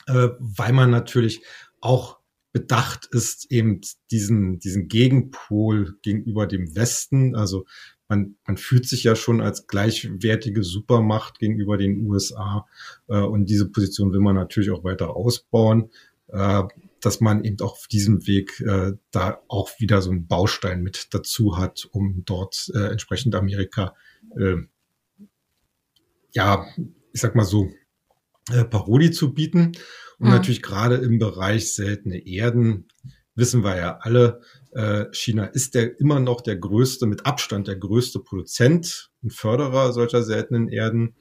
äh, 0.07 0.29
weil 0.38 0.73
man 0.73 0.90
natürlich 0.90 1.43
auch 1.81 2.20
bedacht 2.52 3.07
ist, 3.12 3.50
eben 3.50 3.80
diesen, 4.11 4.59
diesen 4.59 4.88
Gegenpol 4.88 5.97
gegenüber 6.02 6.47
dem 6.47 6.75
Westen. 6.75 7.37
Also 7.37 7.64
man, 8.09 8.37
man 8.47 8.57
fühlt 8.57 8.87
sich 8.87 9.04
ja 9.04 9.14
schon 9.14 9.40
als 9.40 9.66
gleichwertige 9.66 10.64
Supermacht 10.64 11.38
gegenüber 11.38 11.76
den 11.76 12.07
USA 12.07 12.66
äh, 13.09 13.21
und 13.21 13.47
diese 13.47 13.69
Position 13.69 14.12
will 14.12 14.21
man 14.21 14.35
natürlich 14.35 14.71
auch 14.71 14.83
weiter 14.83 15.14
ausbauen, 15.14 15.90
äh, 16.28 16.64
dass 17.00 17.21
man 17.21 17.45
eben 17.45 17.61
auch 17.61 17.73
auf 17.73 17.87
diesem 17.87 18.26
Weg 18.26 18.61
äh, 18.61 18.92
da 19.12 19.40
auch 19.49 19.71
wieder 19.78 20.02
so 20.02 20.11
einen 20.11 20.26
Baustein 20.26 20.83
mit 20.83 21.09
dazu 21.12 21.57
hat, 21.57 21.88
um 21.92 22.25
dort 22.25 22.71
äh, 22.75 22.88
entsprechend 22.90 23.35
Amerika 23.35 23.95
äh, 24.37 24.57
ja, 26.33 26.66
ich 27.12 27.21
sag 27.21 27.35
mal 27.35 27.45
so, 27.45 27.71
äh, 28.50 28.64
Parodie 28.64 29.11
zu 29.11 29.33
bieten. 29.33 29.73
Und 30.21 30.29
mhm. 30.29 30.35
natürlich 30.35 30.62
gerade 30.62 30.97
im 30.97 31.19
Bereich 31.19 31.75
seltene 31.75 32.25
Erden 32.27 32.87
wissen 33.35 33.65
wir 33.65 33.77
ja 33.77 33.99
alle, 34.03 34.41
äh, 34.73 35.07
China 35.12 35.47
ist 35.47 35.75
der 35.75 35.99
immer 35.99 36.21
noch 36.21 36.43
der 36.43 36.57
größte, 36.57 37.07
mit 37.07 37.27
Abstand 37.27 37.67
der 37.67 37.77
größte 37.77 38.21
Produzent 38.21 39.11
und 39.23 39.33
Förderer 39.33 39.93
solcher 39.93 40.23
seltenen 40.23 40.69
Erden. 40.69 41.17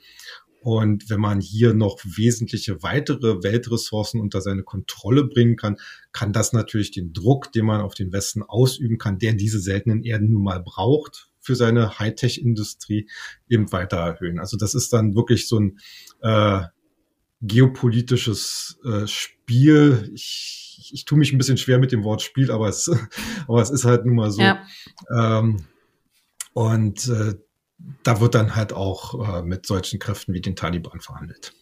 Und 0.61 1.09
wenn 1.09 1.21
man 1.21 1.39
hier 1.39 1.73
noch 1.73 1.97
wesentliche 2.03 2.83
weitere 2.83 3.41
Weltressourcen 3.41 4.19
unter 4.19 4.41
seine 4.41 4.63
Kontrolle 4.63 5.23
bringen 5.23 5.55
kann, 5.55 5.77
kann 6.11 6.33
das 6.33 6.51
natürlich 6.51 6.91
den 6.91 7.13
Druck, 7.13 7.53
den 7.53 7.65
man 7.65 7.79
auf 7.79 7.95
den 7.95 8.11
Westen 8.11 8.43
ausüben 8.43 8.97
kann, 8.97 9.19
der 9.19 9.33
diese 9.33 9.61
seltenen 9.61 10.03
Erden 10.03 10.31
nun 10.33 10.43
mal 10.43 10.61
braucht 10.61 11.29
für 11.39 11.55
seine 11.55 11.97
Hightech-Industrie, 11.97 13.09
eben 13.47 13.71
weiter 13.71 13.97
erhöhen. 13.97 14.39
Also 14.39 14.57
das 14.57 14.75
ist 14.75 14.91
dann 14.91 15.15
wirklich 15.15 15.47
so 15.47 15.59
ein 15.59 15.79
äh, 16.21 16.63
geopolitisches 17.41 18.79
äh, 18.83 19.07
Spiel. 19.07 20.11
Ich, 20.13 20.77
ich, 20.79 20.93
ich 20.93 21.05
tue 21.05 21.17
mich 21.17 21.31
ein 21.31 21.37
bisschen 21.37 21.57
schwer 21.57 21.79
mit 21.79 21.91
dem 21.91 22.03
Wort 22.03 22.21
Spiel, 22.21 22.51
aber 22.51 22.67
es, 22.67 22.89
aber 23.47 23.61
es 23.61 23.69
ist 23.69 23.85
halt 23.85 24.05
nun 24.05 24.15
mal 24.15 24.31
so. 24.31 24.41
Ja. 24.41 24.61
Ähm, 25.15 25.65
und 26.53 27.07
äh, 27.07 27.35
da 28.03 28.19
wird 28.19 28.35
dann 28.35 28.55
halt 28.55 28.73
auch 28.73 29.37
äh, 29.37 29.41
mit 29.43 29.65
solchen 29.65 29.99
Kräften 29.99 30.33
wie 30.33 30.41
den 30.41 30.55
Taliban 30.55 30.99
verhandelt. 30.99 31.53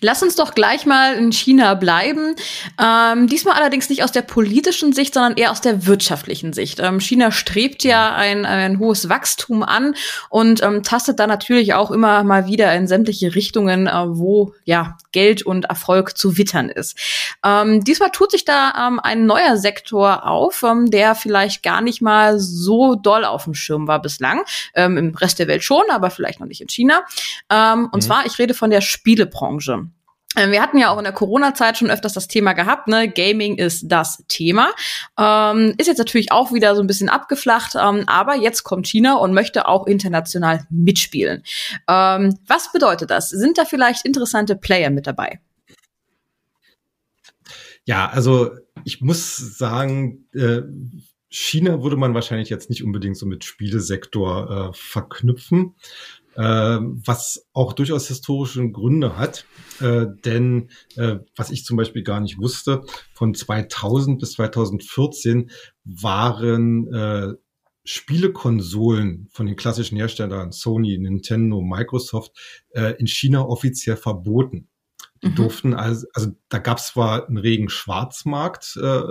Lass 0.00 0.22
uns 0.22 0.36
doch 0.36 0.54
gleich 0.54 0.86
mal 0.86 1.14
in 1.14 1.32
China 1.32 1.74
bleiben. 1.74 2.36
Ähm, 2.80 3.26
diesmal 3.26 3.54
allerdings 3.54 3.88
nicht 3.88 4.04
aus 4.04 4.12
der 4.12 4.22
politischen 4.22 4.92
Sicht, 4.92 5.14
sondern 5.14 5.36
eher 5.36 5.50
aus 5.50 5.60
der 5.60 5.86
wirtschaftlichen 5.86 6.52
Sicht. 6.52 6.78
Ähm, 6.78 7.00
China 7.00 7.32
strebt 7.32 7.82
ja 7.82 8.14
ein, 8.14 8.46
ein 8.46 8.78
hohes 8.78 9.08
Wachstum 9.08 9.64
an 9.64 9.94
und 10.30 10.62
ähm, 10.62 10.84
tastet 10.84 11.18
da 11.18 11.26
natürlich 11.26 11.74
auch 11.74 11.90
immer 11.90 12.22
mal 12.22 12.46
wieder 12.46 12.72
in 12.74 12.86
sämtliche 12.86 13.34
Richtungen, 13.34 13.88
äh, 13.88 13.92
wo 14.06 14.54
ja 14.64 14.96
Geld 15.10 15.42
und 15.42 15.64
Erfolg 15.64 16.16
zu 16.16 16.38
wittern 16.38 16.68
ist. 16.68 16.96
Ähm, 17.44 17.82
diesmal 17.82 18.10
tut 18.10 18.30
sich 18.30 18.44
da 18.44 18.86
ähm, 18.86 19.00
ein 19.00 19.26
neuer 19.26 19.56
Sektor 19.56 20.26
auf, 20.26 20.62
ähm, 20.62 20.90
der 20.92 21.16
vielleicht 21.16 21.64
gar 21.64 21.80
nicht 21.80 22.00
mal 22.02 22.38
so 22.38 22.94
doll 22.94 23.24
auf 23.24 23.44
dem 23.44 23.54
Schirm 23.54 23.88
war 23.88 24.00
bislang. 24.00 24.42
Im 24.74 25.14
Rest 25.14 25.38
der 25.38 25.48
Welt 25.48 25.64
schon, 25.64 25.82
aber 25.90 26.10
vielleicht 26.10 26.40
noch 26.40 26.46
nicht 26.46 26.60
in 26.60 26.68
China. 26.68 27.02
und 27.50 27.94
mhm. 27.94 28.00
zwar, 28.00 28.26
ich 28.26 28.38
rede 28.38 28.54
von 28.54 28.70
der 28.70 28.80
Spielebranche. 28.80 29.87
Ähm, 30.36 30.52
wir 30.52 30.60
hatten 30.60 30.78
ja 30.78 30.90
auch 30.90 30.98
in 30.98 31.04
der 31.04 31.12
Corona-Zeit 31.12 31.78
schon 31.78 31.90
öfters 31.90 32.12
das 32.12 32.28
Thema 32.28 32.52
gehabt, 32.52 32.86
ne? 32.86 33.08
Gaming 33.08 33.56
ist 33.56 33.84
das 33.88 34.22
Thema. 34.28 34.72
Ähm, 35.18 35.74
ist 35.78 35.86
jetzt 35.86 35.98
natürlich 35.98 36.32
auch 36.32 36.52
wieder 36.52 36.76
so 36.76 36.82
ein 36.82 36.86
bisschen 36.86 37.08
abgeflacht, 37.08 37.74
ähm, 37.74 38.04
aber 38.06 38.36
jetzt 38.36 38.62
kommt 38.62 38.86
China 38.86 39.16
und 39.16 39.32
möchte 39.32 39.66
auch 39.66 39.86
international 39.86 40.66
mitspielen. 40.70 41.42
Ähm, 41.88 42.38
was 42.46 42.72
bedeutet 42.72 43.10
das? 43.10 43.30
Sind 43.30 43.56
da 43.56 43.64
vielleicht 43.64 44.04
interessante 44.04 44.54
Player 44.54 44.90
mit 44.90 45.06
dabei? 45.06 45.40
Ja, 47.84 48.10
also 48.10 48.50
ich 48.84 49.00
muss 49.00 49.36
sagen, 49.36 50.26
äh, 50.34 50.60
China 51.30 51.82
würde 51.82 51.96
man 51.96 52.14
wahrscheinlich 52.14 52.50
jetzt 52.50 52.68
nicht 52.68 52.84
unbedingt 52.84 53.16
so 53.16 53.24
mit 53.24 53.44
Spielesektor 53.44 54.70
äh, 54.70 54.76
verknüpfen 54.76 55.74
was 56.40 57.46
auch 57.52 57.72
durchaus 57.72 58.06
historische 58.06 58.70
Gründe 58.70 59.16
hat. 59.16 59.44
Äh, 59.80 60.06
denn 60.24 60.70
äh, 60.96 61.16
was 61.36 61.50
ich 61.50 61.64
zum 61.64 61.76
Beispiel 61.76 62.02
gar 62.02 62.20
nicht 62.20 62.38
wusste, 62.38 62.82
von 63.12 63.34
2000 63.34 64.20
bis 64.20 64.32
2014 64.32 65.50
waren 65.84 66.92
äh, 66.92 67.34
Spielekonsolen 67.84 69.28
von 69.32 69.46
den 69.46 69.56
klassischen 69.56 69.96
Herstellern 69.96 70.52
Sony, 70.52 70.98
Nintendo, 70.98 71.62
Microsoft 71.62 72.32
in 72.98 73.06
China 73.06 73.46
offiziell 73.46 73.96
verboten. 73.96 74.68
Die 75.22 75.28
mhm. 75.28 75.34
durften 75.34 75.74
also, 75.74 76.06
also 76.12 76.30
da 76.48 76.58
gab 76.58 76.78
es 76.78 76.88
zwar 76.88 77.26
einen 77.26 77.38
regen 77.38 77.68
Schwarzmarkt, 77.68 78.78
äh, 78.80 79.02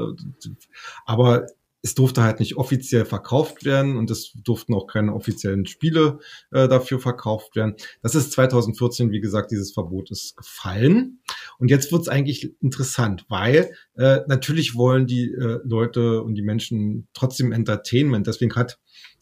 aber 1.06 1.48
es 1.88 1.96
durfte 1.96 2.22
halt 2.22 2.40
nicht 2.40 2.58
offiziell 2.58 3.06
verkauft 3.06 3.64
werden 3.64 3.98
und 3.98 4.12
es 4.12 4.34
durften 4.44 4.74
auch 4.74 4.88
keine 4.88 5.14
offiziellen 5.14 5.66
Spiele 5.66 6.20
äh, 6.52 6.68
dafür 6.68 7.00
verkauft 7.00 7.56
werden. 7.56 7.76
Das 8.02 8.14
ist 8.14 8.34
2014, 8.34 9.12
wie 9.12 9.22
gesagt, 9.22 9.52
dieses 9.52 9.72
Verbot 9.72 10.12
ist 10.12 10.36
gefallen. 10.36 11.22
Und 11.60 11.72
jetzt 11.72 11.92
wird 11.92 12.02
es 12.02 12.10
eigentlich 12.10 12.54
interessant, 12.62 13.26
weil 13.30 13.72
äh, 13.96 14.20
natürlich 14.28 14.76
wollen 14.76 15.08
die 15.08 15.32
äh, 15.32 15.60
Leute 15.64 16.22
und 16.24 16.36
die 16.36 16.42
Menschen 16.42 17.08
trotzdem 17.14 17.54
Entertainment. 17.54 18.28
Deswegen 18.28 18.54
hat 18.56 18.80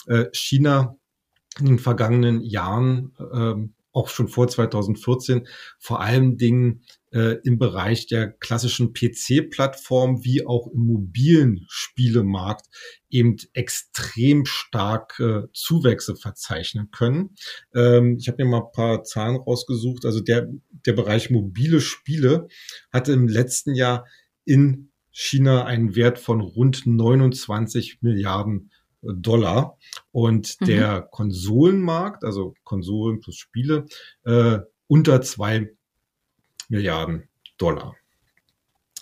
äh, 0.07 0.25
China 0.34 0.95
in 1.60 1.67
den 1.67 1.79
vergangenen 1.79 2.41
Jahren 2.41 3.13
äh, 3.19 3.53
auch 3.91 4.10
schon 4.10 4.27
vor 4.27 4.48
2014 4.48 5.48
vor 5.79 6.01
allen 6.01 6.38
Dingen 6.38 6.81
äh, 7.15 7.39
im 7.45 7.57
Bereich 7.57 8.07
der 8.07 8.29
klassischen 8.29 8.93
PC-Plattform 8.93 10.25
wie 10.25 10.45
auch 10.45 10.67
im 10.67 10.81
mobilen 10.81 11.65
Spielemarkt 11.69 12.67
eben 13.10 13.38
extrem 13.53 14.45
stark 14.45 15.17
äh, 15.22 15.43
Zuwächse 15.53 16.17
verzeichnen 16.17 16.91
können. 16.91 17.36
Ähm, 17.74 18.17
ich 18.19 18.27
habe 18.27 18.43
mir 18.43 18.50
mal 18.50 18.65
ein 18.65 18.72
paar 18.74 19.03
Zahlen 19.03 19.38
rausgesucht. 19.38 20.05
Also 20.05 20.19
der, 20.19 20.50
der 20.86 20.93
Bereich 20.93 21.29
mobile 21.29 21.79
Spiele 21.79 22.50
hatte 22.91 23.13
im 23.13 23.29
letzten 23.29 23.74
Jahr 23.74 24.05
in 24.43 24.91
China 25.12 25.63
einen 25.63 25.95
Wert 25.95 26.19
von 26.19 26.41
rund 26.41 26.86
29 26.86 28.01
Milliarden 28.01 28.72
Dollar. 29.01 29.77
Und 30.12 30.57
mhm. 30.60 30.65
der 30.65 31.01
Konsolenmarkt, 31.01 32.25
also 32.25 32.55
Konsolen 32.63 33.22
plus 33.22 33.38
Spiele, 33.38 33.86
äh, 34.25 34.60
unter 34.88 35.22
zwei 35.22 35.72
Milliarden 36.69 37.27
Dollar. 37.57 37.95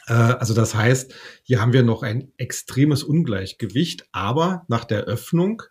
Äh, 0.08 0.14
also 0.14 0.54
das 0.54 0.76
heißt, 0.76 1.14
hier 1.44 1.62
haben 1.62 1.74
wir 1.74 1.84
noch 1.84 2.04
ein 2.04 2.32
extremes 2.38 3.04
Ungleichgewicht, 3.04 4.08
aber 4.12 4.66
nach 4.68 4.86
der 4.86 5.04
Öffnung 5.04 5.64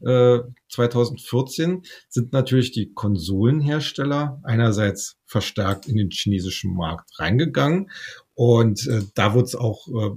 äh, 0.00 0.38
2014 0.68 1.82
sind 2.08 2.32
natürlich 2.32 2.72
die 2.72 2.92
Konsolenhersteller 2.92 4.40
einerseits 4.44 5.18
verstärkt 5.26 5.86
in 5.86 5.96
den 5.96 6.10
chinesischen 6.10 6.74
Markt 6.74 7.18
reingegangen 7.18 7.90
und 8.34 8.86
äh, 8.86 9.02
da 9.14 9.34
wird 9.34 9.46
es 9.46 9.54
auch 9.54 9.88
äh, 9.88 10.10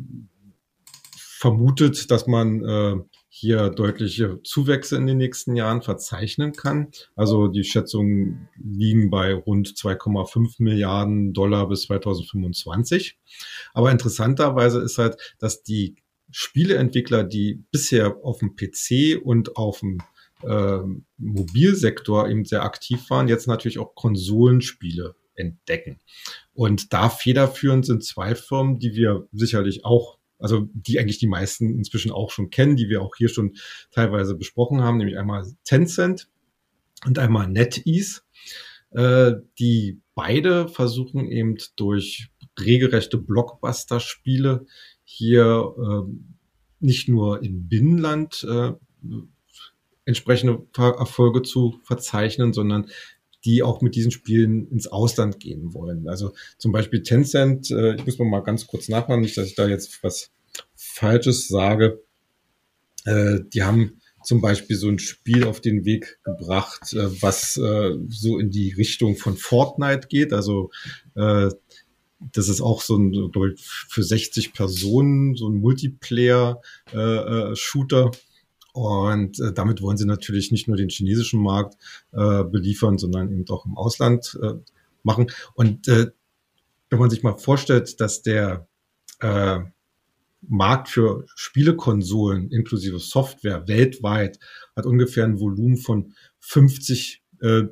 vermutet, 1.16 2.10
dass 2.10 2.28
man 2.28 2.64
äh, 2.64 2.96
hier 3.36 3.72
deutliche 3.72 4.44
Zuwächse 4.44 4.96
in 4.96 5.08
den 5.08 5.18
nächsten 5.18 5.56
Jahren 5.56 5.82
verzeichnen 5.82 6.54
kann. 6.54 6.92
Also 7.16 7.48
die 7.48 7.64
Schätzungen 7.64 8.48
liegen 8.64 9.10
bei 9.10 9.34
rund 9.34 9.70
2,5 9.70 10.58
Milliarden 10.60 11.34
Dollar 11.34 11.68
bis 11.68 11.82
2025. 11.82 13.18
Aber 13.74 13.90
interessanterweise 13.90 14.82
ist 14.82 15.00
halt, 15.00 15.18
dass 15.40 15.64
die 15.64 15.96
Spieleentwickler, 16.30 17.24
die 17.24 17.64
bisher 17.72 18.18
auf 18.22 18.38
dem 18.38 18.56
PC 18.56 19.20
und 19.20 19.58
auf 19.58 19.80
dem 19.80 19.98
äh, 20.44 20.82
Mobilsektor 21.18 22.30
eben 22.30 22.46
sehr 22.46 22.62
aktiv 22.62 23.10
waren, 23.10 23.28
jetzt 23.28 23.48
natürlich 23.48 23.80
auch 23.80 23.96
Konsolenspiele 23.96 25.16
entdecken. 25.34 26.00
Und 26.54 26.94
da 26.94 27.10
federführend 27.10 27.88
sind 27.88 28.04
zwei 28.04 28.36
Firmen, 28.36 28.78
die 28.78 28.94
wir 28.94 29.28
sicherlich 29.32 29.86
auch 29.86 30.20
also 30.44 30.68
die 30.74 31.00
eigentlich 31.00 31.20
die 31.20 31.28
meisten 31.28 31.74
inzwischen 31.78 32.12
auch 32.12 32.30
schon 32.30 32.50
kennen, 32.50 32.76
die 32.76 32.90
wir 32.90 33.02
auch 33.02 33.16
hier 33.16 33.30
schon 33.30 33.56
teilweise 33.92 34.36
besprochen 34.36 34.82
haben, 34.82 34.98
nämlich 34.98 35.18
einmal 35.18 35.46
Tencent 35.64 36.30
und 37.06 37.18
einmal 37.18 37.48
NetEase, 37.48 38.22
äh, 38.92 39.34
die 39.58 40.02
beide 40.16 40.68
versuchen 40.68 41.32
eben 41.32 41.56
durch 41.78 42.30
regelrechte 42.60 43.18
Blockbuster-Spiele 43.18 44.66
hier 45.04 45.74
äh, 45.78 46.14
nicht 46.80 47.08
nur 47.08 47.42
im 47.42 47.70
Binnenland 47.70 48.46
äh, 48.48 48.74
entsprechende 50.06 50.68
Erfolge 50.78 51.42
zu 51.44 51.80
verzeichnen, 51.84 52.52
sondern 52.52 52.90
die 53.46 53.64
auch 53.64 53.82
mit 53.82 53.96
diesen 53.96 54.12
Spielen 54.12 54.70
ins 54.70 54.88
Ausland 54.88 55.40
gehen 55.40 55.74
wollen. 55.74 56.08
Also 56.08 56.34
zum 56.58 56.72
Beispiel 56.72 57.04
Tencent, 57.04 57.72
äh, 57.72 57.96
ich 57.96 58.06
muss 58.06 58.20
mal 58.20 58.42
ganz 58.42 58.68
kurz 58.68 58.90
nachfragen, 58.90 59.22
nicht, 59.22 59.38
dass 59.38 59.48
ich 59.48 59.56
da 59.56 59.68
jetzt 59.68 60.04
was 60.04 60.32
Falsches 60.76 61.48
sage. 61.48 62.02
Äh, 63.06 63.40
die 63.54 63.64
haben 63.64 64.00
zum 64.24 64.42
Beispiel 64.42 64.78
so 64.78 64.88
ein 64.88 65.00
Spiel 65.00 65.44
auf 65.44 65.60
den 65.62 65.86
Weg 65.86 66.20
gebracht, 66.24 66.94
äh, 66.94 67.22
was 67.22 67.58
äh, 67.58 67.92
so 68.08 68.40
in 68.40 68.50
die 68.50 68.74
Richtung 68.74 69.18
von 69.18 69.36
Fortnite 69.36 70.08
geht. 70.08 70.34
Also 70.34 70.72
äh, 71.16 71.50
das 72.32 72.48
ist 72.48 72.62
auch 72.62 72.82
so 72.82 72.98
ein 72.98 73.32
für 73.90 74.04
60 74.04 74.54
Personen 74.54 75.36
so 75.36 75.50
ein 75.50 75.56
Multiplayer-Shooter. 75.56 78.06
Äh, 78.06 78.08
äh, 78.08 78.12
und 78.74 79.40
äh, 79.40 79.54
damit 79.54 79.82
wollen 79.82 79.98
sie 79.98 80.06
natürlich 80.06 80.52
nicht 80.52 80.68
nur 80.68 80.78
den 80.78 80.90
chinesischen 80.90 81.42
Markt 81.42 81.76
äh, 82.12 82.44
beliefern, 82.44 82.98
sondern 82.98 83.32
eben 83.32 83.48
auch 83.50 83.66
im 83.66 83.78
Ausland 83.78 84.38
äh, 84.42 84.54
machen. 85.04 85.32
Und 85.54 85.88
äh, 85.88 86.08
wenn 86.90 87.00
man 87.00 87.10
sich 87.10 87.24
mal 87.24 87.38
vorstellt, 87.38 88.02
dass 88.02 88.24
der 88.24 88.68
äh, 89.20 89.60
Markt 90.42 90.90
für 90.90 91.26
Spielekonsolen 91.36 92.52
inklusive 92.52 93.00
Software 93.00 93.68
weltweit 93.68 94.40
hat 94.76 94.86
ungefähr 94.86 95.24
ein 95.24 95.40
Volumen 95.40 95.78
von 95.78 96.14
50 96.40 97.24
äh, 97.42 97.64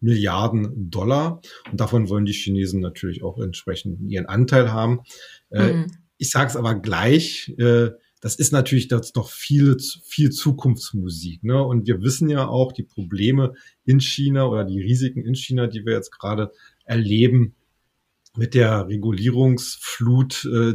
Milliarden 0.00 0.90
Dollar. 0.90 1.40
Und 1.70 1.80
davon 1.80 2.08
wollen 2.08 2.24
die 2.24 2.32
Chinesen 2.32 2.80
natürlich 2.80 3.22
auch 3.22 3.38
entsprechend 3.38 4.00
ihren 4.10 4.26
Anteil 4.26 4.72
haben. 4.72 5.00
Äh, 5.50 5.72
mhm. 5.72 5.86
Ich 6.18 6.30
sage 6.30 6.48
es 6.48 6.56
aber 6.56 6.74
gleich, 6.74 7.54
äh, 7.58 7.90
das 8.20 8.34
ist 8.34 8.52
natürlich 8.52 8.88
das 8.88 9.14
noch 9.14 9.30
viel, 9.30 9.76
viel 10.04 10.30
Zukunftsmusik. 10.30 11.44
Ne? 11.44 11.62
Und 11.62 11.86
wir 11.86 12.02
wissen 12.02 12.28
ja 12.28 12.48
auch 12.48 12.72
die 12.72 12.82
Probleme 12.82 13.54
in 13.84 14.00
China 14.00 14.46
oder 14.46 14.64
die 14.64 14.80
Risiken 14.80 15.24
in 15.24 15.34
China, 15.34 15.66
die 15.66 15.84
wir 15.86 15.92
jetzt 15.92 16.10
gerade 16.10 16.50
erleben 16.84 17.54
mit 18.36 18.54
der 18.54 18.88
Regulierungsflut, 18.88 20.44
äh, 20.46 20.74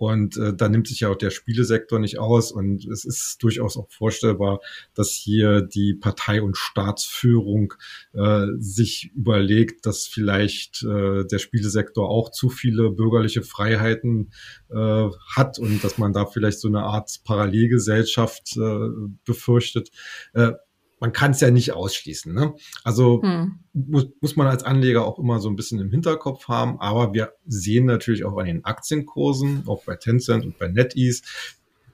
und 0.00 0.38
äh, 0.38 0.54
da 0.54 0.70
nimmt 0.70 0.88
sich 0.88 1.00
ja 1.00 1.10
auch 1.10 1.16
der 1.16 1.28
Spielesektor 1.28 1.98
nicht 1.98 2.18
aus. 2.18 2.52
Und 2.52 2.86
es 2.86 3.04
ist 3.04 3.36
durchaus 3.42 3.76
auch 3.76 3.86
vorstellbar, 3.90 4.60
dass 4.94 5.10
hier 5.10 5.60
die 5.60 5.92
Partei- 5.92 6.40
und 6.40 6.56
Staatsführung 6.56 7.74
äh, 8.14 8.46
sich 8.56 9.10
überlegt, 9.14 9.84
dass 9.84 10.06
vielleicht 10.06 10.82
äh, 10.84 11.26
der 11.26 11.38
Spielesektor 11.38 12.08
auch 12.08 12.30
zu 12.30 12.48
viele 12.48 12.90
bürgerliche 12.90 13.42
Freiheiten 13.42 14.32
äh, 14.70 15.08
hat 15.36 15.58
und 15.58 15.84
dass 15.84 15.98
man 15.98 16.14
da 16.14 16.24
vielleicht 16.24 16.60
so 16.60 16.68
eine 16.68 16.82
Art 16.84 17.20
Parallelgesellschaft 17.24 18.56
äh, 18.56 18.88
befürchtet. 19.26 19.90
Äh, 20.32 20.52
man 21.00 21.12
kann 21.12 21.32
es 21.32 21.40
ja 21.40 21.50
nicht 21.50 21.72
ausschließen. 21.72 22.32
Ne? 22.32 22.54
Also 22.84 23.22
hm. 23.22 23.58
muss, 23.72 24.08
muss 24.20 24.36
man 24.36 24.46
als 24.46 24.62
Anleger 24.62 25.06
auch 25.06 25.18
immer 25.18 25.40
so 25.40 25.48
ein 25.48 25.56
bisschen 25.56 25.80
im 25.80 25.90
Hinterkopf 25.90 26.46
haben. 26.46 26.78
Aber 26.78 27.14
wir 27.14 27.32
sehen 27.46 27.86
natürlich 27.86 28.24
auch 28.24 28.36
an 28.36 28.46
den 28.46 28.64
Aktienkursen, 28.64 29.64
auch 29.66 29.84
bei 29.84 29.96
Tencent 29.96 30.44
und 30.44 30.58
bei 30.58 30.68
NetEase, 30.68 31.22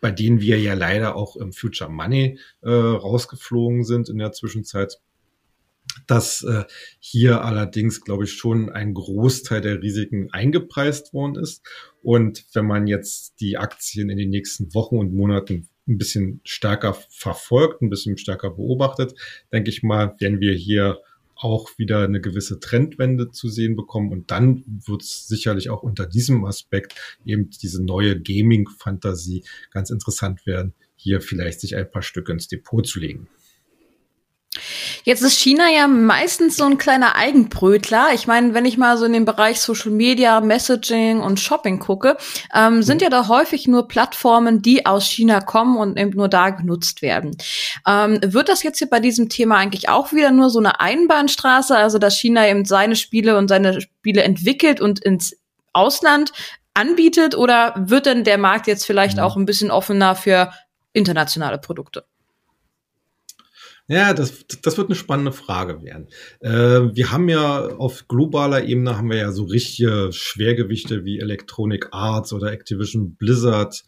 bei 0.00 0.10
denen 0.10 0.40
wir 0.40 0.60
ja 0.60 0.74
leider 0.74 1.16
auch 1.16 1.36
im 1.36 1.52
Future 1.52 1.90
Money 1.90 2.38
äh, 2.62 2.70
rausgeflogen 2.70 3.84
sind 3.84 4.08
in 4.08 4.18
der 4.18 4.32
Zwischenzeit, 4.32 5.00
dass 6.08 6.42
äh, 6.42 6.64
hier 6.98 7.44
allerdings, 7.44 8.00
glaube 8.02 8.24
ich, 8.24 8.32
schon 8.32 8.70
ein 8.70 8.92
Großteil 8.92 9.60
der 9.60 9.82
Risiken 9.82 10.30
eingepreist 10.32 11.14
worden 11.14 11.36
ist. 11.36 11.62
Und 12.02 12.44
wenn 12.52 12.66
man 12.66 12.88
jetzt 12.88 13.40
die 13.40 13.56
Aktien 13.56 14.10
in 14.10 14.18
den 14.18 14.30
nächsten 14.30 14.74
Wochen 14.74 14.98
und 14.98 15.14
Monaten 15.14 15.68
ein 15.88 15.98
bisschen 15.98 16.40
stärker 16.44 16.94
verfolgt, 16.94 17.82
ein 17.82 17.90
bisschen 17.90 18.18
stärker 18.18 18.50
beobachtet, 18.50 19.14
denke 19.52 19.70
ich 19.70 19.82
mal, 19.82 20.14
werden 20.18 20.40
wir 20.40 20.54
hier 20.54 21.00
auch 21.36 21.68
wieder 21.76 22.02
eine 22.02 22.20
gewisse 22.20 22.60
Trendwende 22.60 23.30
zu 23.30 23.48
sehen 23.48 23.76
bekommen. 23.76 24.10
Und 24.10 24.30
dann 24.30 24.64
wird 24.66 25.02
es 25.02 25.28
sicherlich 25.28 25.68
auch 25.70 25.82
unter 25.82 26.06
diesem 26.06 26.44
Aspekt 26.44 26.94
eben 27.24 27.50
diese 27.50 27.84
neue 27.84 28.20
Gaming-Fantasie 28.20 29.44
ganz 29.70 29.90
interessant 29.90 30.46
werden, 30.46 30.72
hier 30.96 31.20
vielleicht 31.20 31.60
sich 31.60 31.76
ein 31.76 31.90
paar 31.90 32.02
Stücke 32.02 32.32
ins 32.32 32.48
Depot 32.48 32.86
zu 32.86 32.98
legen. 32.98 33.28
Jetzt 35.08 35.22
ist 35.22 35.38
China 35.38 35.70
ja 35.70 35.86
meistens 35.86 36.56
so 36.56 36.64
ein 36.64 36.78
kleiner 36.78 37.14
Eigenbrötler. 37.14 38.08
Ich 38.12 38.26
meine, 38.26 38.54
wenn 38.54 38.64
ich 38.64 38.76
mal 38.76 38.98
so 38.98 39.04
in 39.04 39.12
den 39.12 39.24
Bereich 39.24 39.60
Social 39.60 39.92
Media, 39.92 40.40
Messaging 40.40 41.20
und 41.20 41.38
Shopping 41.38 41.78
gucke, 41.78 42.16
ähm, 42.52 42.82
sind 42.82 43.02
ja 43.02 43.08
da 43.08 43.28
häufig 43.28 43.68
nur 43.68 43.86
Plattformen, 43.86 44.62
die 44.62 44.84
aus 44.84 45.06
China 45.06 45.40
kommen 45.40 45.76
und 45.76 45.96
eben 45.96 46.10
nur 46.10 46.26
da 46.26 46.50
genutzt 46.50 47.02
werden. 47.02 47.36
Ähm, 47.86 48.18
wird 48.20 48.48
das 48.48 48.64
jetzt 48.64 48.78
hier 48.78 48.90
bei 48.90 48.98
diesem 48.98 49.28
Thema 49.28 49.58
eigentlich 49.58 49.88
auch 49.88 50.12
wieder 50.12 50.32
nur 50.32 50.50
so 50.50 50.58
eine 50.58 50.80
Einbahnstraße, 50.80 51.76
also 51.76 51.98
dass 51.98 52.18
China 52.18 52.48
eben 52.48 52.64
seine 52.64 52.96
Spiele 52.96 53.38
und 53.38 53.46
seine 53.46 53.80
Spiele 53.80 54.24
entwickelt 54.24 54.80
und 54.80 54.98
ins 54.98 55.36
Ausland 55.72 56.32
anbietet 56.74 57.36
oder 57.36 57.74
wird 57.76 58.06
denn 58.06 58.24
der 58.24 58.38
Markt 58.38 58.66
jetzt 58.66 58.84
vielleicht 58.84 59.18
mhm. 59.18 59.22
auch 59.22 59.36
ein 59.36 59.46
bisschen 59.46 59.70
offener 59.70 60.16
für 60.16 60.50
internationale 60.92 61.58
Produkte? 61.58 62.06
Ja, 63.88 64.14
das, 64.14 64.46
das 64.62 64.78
wird 64.78 64.88
eine 64.88 64.96
spannende 64.96 65.30
Frage 65.30 65.80
werden. 65.82 66.08
Äh, 66.40 66.94
wir 66.94 67.12
haben 67.12 67.28
ja 67.28 67.68
auf 67.76 68.08
globaler 68.08 68.64
Ebene 68.64 68.96
haben 68.96 69.10
wir 69.10 69.18
ja 69.18 69.30
so 69.30 69.44
richtige 69.44 70.08
Schwergewichte 70.12 71.04
wie 71.04 71.20
Electronic 71.20 71.88
Arts 71.92 72.32
oder 72.32 72.50
Activision 72.50 73.14
Blizzard, 73.14 73.84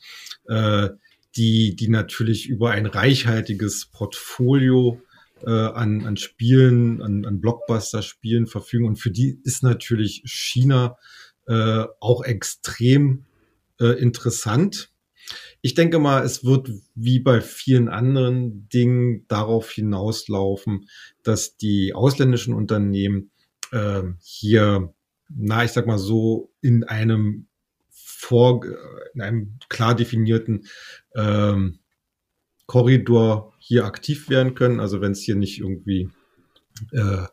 äh, 0.47 0.91
die, 1.37 1.75
die 1.75 1.89
natürlich 1.89 2.49
über 2.49 2.71
ein 2.71 2.87
reichhaltiges 2.87 3.87
Portfolio 3.87 5.03
äh, 5.45 5.51
an, 5.51 6.07
an 6.07 6.17
Spielen, 6.17 7.03
an, 7.03 7.25
an 7.25 7.41
Blockbuster-Spielen 7.41 8.47
verfügen. 8.47 8.87
Und 8.87 8.97
für 8.97 9.11
die 9.11 9.41
ist 9.43 9.65
natürlich 9.65 10.23
China 10.25 10.97
äh, 11.47 11.85
auch 12.01 12.23
extrem 12.23 13.25
äh, 13.81 14.01
interessant 14.01 14.91
ich 15.61 15.75
denke 15.75 15.99
mal, 15.99 16.25
es 16.25 16.45
wird 16.45 16.71
wie 16.95 17.19
bei 17.21 17.41
vielen 17.41 17.89
anderen 17.89 18.69
Dingen 18.69 19.27
darauf 19.29 19.71
hinauslaufen, 19.71 20.89
dass 21.23 21.57
die 21.57 21.95
ausländischen 21.95 22.55
Unternehmen 22.55 23.31
äh, 23.73 24.03
hier, 24.21 24.95
na, 25.29 25.65
ich 25.65 25.73
sag 25.73 25.87
mal 25.87 25.99
so, 25.99 26.53
in 26.61 26.85
einem 26.85 27.49
vor, 27.91 28.65
in 29.15 29.21
einem 29.21 29.59
klar 29.69 29.95
definierten 29.95 30.67
ähm, 31.15 31.81
Korridor 32.67 33.55
hier 33.59 33.85
aktiv 33.85 34.29
werden 34.29 34.55
können. 34.55 34.81
Also 34.81 35.01
wenn 35.01 35.13
es 35.13 35.21
hier 35.21 35.37
nicht 35.37 35.59
irgendwie 35.59 36.11
äh, 36.93 37.27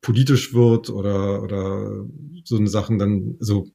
politisch 0.00 0.54
wird 0.54 0.90
oder, 0.90 1.42
oder 1.42 2.06
so 2.44 2.56
eine 2.56 2.68
Sachen, 2.68 2.98
dann 2.98 3.36
so 3.38 3.68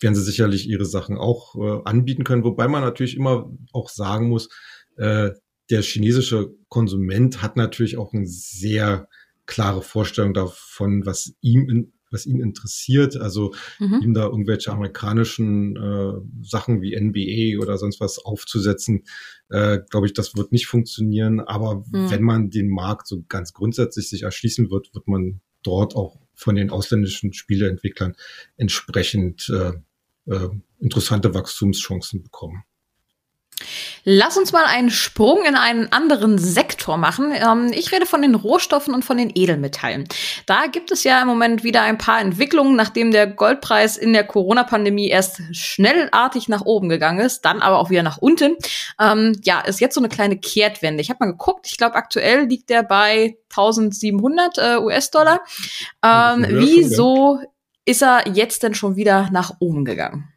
werden 0.00 0.14
sie 0.14 0.22
sicherlich 0.22 0.68
ihre 0.68 0.84
Sachen 0.84 1.18
auch 1.18 1.54
äh, 1.56 1.80
anbieten 1.84 2.24
können. 2.24 2.44
Wobei 2.44 2.68
man 2.68 2.82
natürlich 2.82 3.16
immer 3.16 3.50
auch 3.72 3.88
sagen 3.88 4.28
muss, 4.28 4.48
äh, 4.96 5.30
der 5.70 5.82
chinesische 5.82 6.54
Konsument 6.68 7.42
hat 7.42 7.56
natürlich 7.56 7.96
auch 7.96 8.12
eine 8.12 8.26
sehr 8.26 9.08
klare 9.46 9.82
Vorstellung 9.82 10.34
davon, 10.34 11.06
was 11.06 11.34
ihm 11.40 11.68
in, 11.68 11.92
was 12.10 12.26
ihn 12.26 12.40
interessiert. 12.40 13.16
Also 13.16 13.54
mhm. 13.78 14.00
ihm 14.02 14.14
da 14.14 14.24
irgendwelche 14.24 14.72
amerikanischen 14.72 15.76
äh, 15.76 16.46
Sachen 16.46 16.80
wie 16.80 16.98
NBA 16.98 17.62
oder 17.62 17.76
sonst 17.78 18.00
was 18.00 18.18
aufzusetzen, 18.18 19.04
äh, 19.50 19.80
glaube 19.90 20.06
ich, 20.06 20.14
das 20.14 20.34
wird 20.36 20.52
nicht 20.52 20.66
funktionieren. 20.66 21.40
Aber 21.40 21.84
mhm. 21.90 22.10
wenn 22.10 22.22
man 22.22 22.50
den 22.50 22.68
Markt 22.68 23.06
so 23.06 23.24
ganz 23.28 23.52
grundsätzlich 23.52 24.08
sich 24.08 24.22
erschließen 24.22 24.70
wird, 24.70 24.94
wird 24.94 25.08
man 25.08 25.40
dort 25.62 25.96
auch 25.96 26.23
von 26.34 26.54
den 26.54 26.70
ausländischen 26.70 27.32
Spieleentwicklern 27.32 28.16
entsprechend 28.56 29.48
äh, 29.50 29.72
äh, 30.30 30.48
interessante 30.80 31.34
Wachstumschancen 31.34 32.22
bekommen. 32.22 32.64
Lass 34.06 34.36
uns 34.36 34.52
mal 34.52 34.66
einen 34.66 34.90
Sprung 34.90 35.44
in 35.46 35.56
einen 35.56 35.90
anderen 35.90 36.36
Sektor 36.36 36.98
machen. 36.98 37.32
Ähm, 37.34 37.72
ich 37.72 37.90
rede 37.90 38.04
von 38.04 38.20
den 38.20 38.34
Rohstoffen 38.34 38.92
und 38.92 39.02
von 39.02 39.16
den 39.16 39.32
Edelmetallen. 39.34 40.04
Da 40.44 40.66
gibt 40.66 40.92
es 40.92 41.04
ja 41.04 41.22
im 41.22 41.26
Moment 41.26 41.64
wieder 41.64 41.80
ein 41.80 41.96
paar 41.96 42.20
Entwicklungen, 42.20 42.76
nachdem 42.76 43.12
der 43.12 43.26
Goldpreis 43.26 43.96
in 43.96 44.12
der 44.12 44.24
Corona-Pandemie 44.24 45.08
erst 45.08 45.40
schnellartig 45.52 46.48
nach 46.48 46.66
oben 46.66 46.90
gegangen 46.90 47.20
ist, 47.20 47.46
dann 47.46 47.62
aber 47.62 47.78
auch 47.78 47.88
wieder 47.88 48.02
nach 48.02 48.18
unten. 48.18 48.56
Ähm, 49.00 49.40
ja, 49.42 49.60
ist 49.60 49.80
jetzt 49.80 49.94
so 49.94 50.00
eine 50.00 50.10
kleine 50.10 50.38
Kehrtwende. 50.38 51.00
Ich 51.00 51.08
habe 51.08 51.24
mal 51.24 51.32
geguckt. 51.32 51.66
Ich 51.70 51.78
glaube, 51.78 51.94
aktuell 51.94 52.44
liegt 52.44 52.68
der 52.68 52.82
bei 52.82 53.38
1700 53.48 54.58
äh, 54.58 54.76
US-Dollar. 54.80 55.40
Ähm, 56.04 56.44
wieso 56.50 57.40
ist 57.86 58.02
er 58.02 58.28
jetzt 58.28 58.62
denn 58.62 58.74
schon 58.74 58.96
wieder 58.96 59.30
nach 59.32 59.52
oben 59.60 59.86
gegangen? 59.86 60.33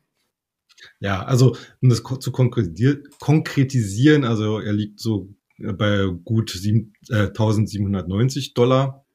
Ja, 1.00 1.24
also 1.24 1.56
um 1.82 1.90
das 1.90 2.02
zu 2.02 2.32
konkretisieren, 2.32 4.24
also 4.24 4.60
er 4.60 4.74
liegt 4.74 5.00
so 5.00 5.30
äh, 5.60 5.74
bei 5.74 6.08
gut 6.24 6.50
7, 6.50 6.94
äh, 7.10 7.28
1790 7.28 8.54
Dollar 8.56 9.06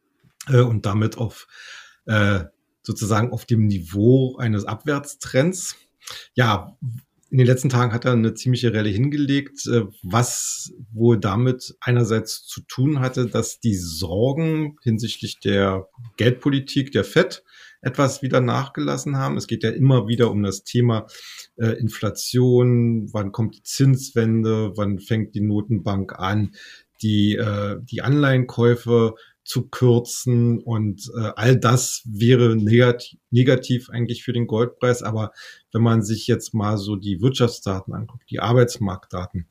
äh, 0.49 0.61
und 0.61 0.87
damit 0.87 1.19
auf 1.19 1.49
äh, 2.07 2.45
sozusagen 2.83 3.33
auf 3.33 3.47
dem 3.47 3.67
Niveau 3.67 4.37
eines 4.37 4.65
Abwärtstrends. 4.65 5.77
Ja, 6.35 6.77
in 7.31 7.39
den 7.39 7.47
letzten 7.47 7.71
Tagen 7.71 7.95
hat 7.95 8.05
er 8.05 8.13
eine 8.13 8.35
ziemliche 8.35 8.75
Rallye 8.75 8.93
hingelegt, 8.93 9.67
äh, 9.67 9.87
was 10.03 10.73
wohl 10.93 11.19
damit 11.19 11.75
einerseits 11.81 12.45
zu 12.45 12.61
tun 12.61 13.01
hatte, 13.01 13.27
dass 13.27 13.59
die 13.59 13.75
Sorgen 13.75 14.77
hinsichtlich 14.83 15.41
der 15.41 15.89
Geldpolitik 16.17 16.93
der 16.93 17.05
FED 17.05 17.43
etwas 17.83 18.23
wieder 18.23 18.41
nachgelassen 18.41 19.19
haben. 19.19 19.37
Es 19.37 19.47
geht 19.47 19.65
ja 19.65 19.71
immer 19.71 20.09
wieder 20.09 20.31
um 20.31 20.43
das 20.43 20.65
Thema 20.65 21.07
äh, 21.57 21.79
Inflation, 21.79 23.13
wann 23.13 23.33
kommt 23.33 23.57
die 23.57 23.63
Zinswende, 23.63 24.73
wann 24.77 25.01
fängt 25.01 25.35
die 25.35 25.41
Notenbank 25.41 26.19
an, 26.19 26.55
die, 27.03 27.35
äh, 27.35 27.77
die 27.83 28.03
Anleihenkäufe 28.03 29.15
zu 29.45 29.69
kürzen 29.69 30.61
und 30.61 31.11
äh, 31.17 31.33
all 31.35 31.57
das 31.57 32.03
wäre 32.07 32.55
negativ, 32.55 33.19
negativ 33.31 33.91
eigentlich 33.91 34.23
für 34.23 34.33
den 34.33 34.47
Goldpreis. 34.47 35.03
Aber 35.03 35.33
wenn 35.73 35.83
man 35.83 36.03
sich 36.03 36.29
jetzt 36.29 36.55
mal 36.55 36.79
so 36.79 36.95
die 36.95 37.21
Wirtschaftsdaten 37.21 37.93
anguckt, 37.93 38.31
die 38.31 38.39
Arbeitsmarktdaten, 38.39 39.49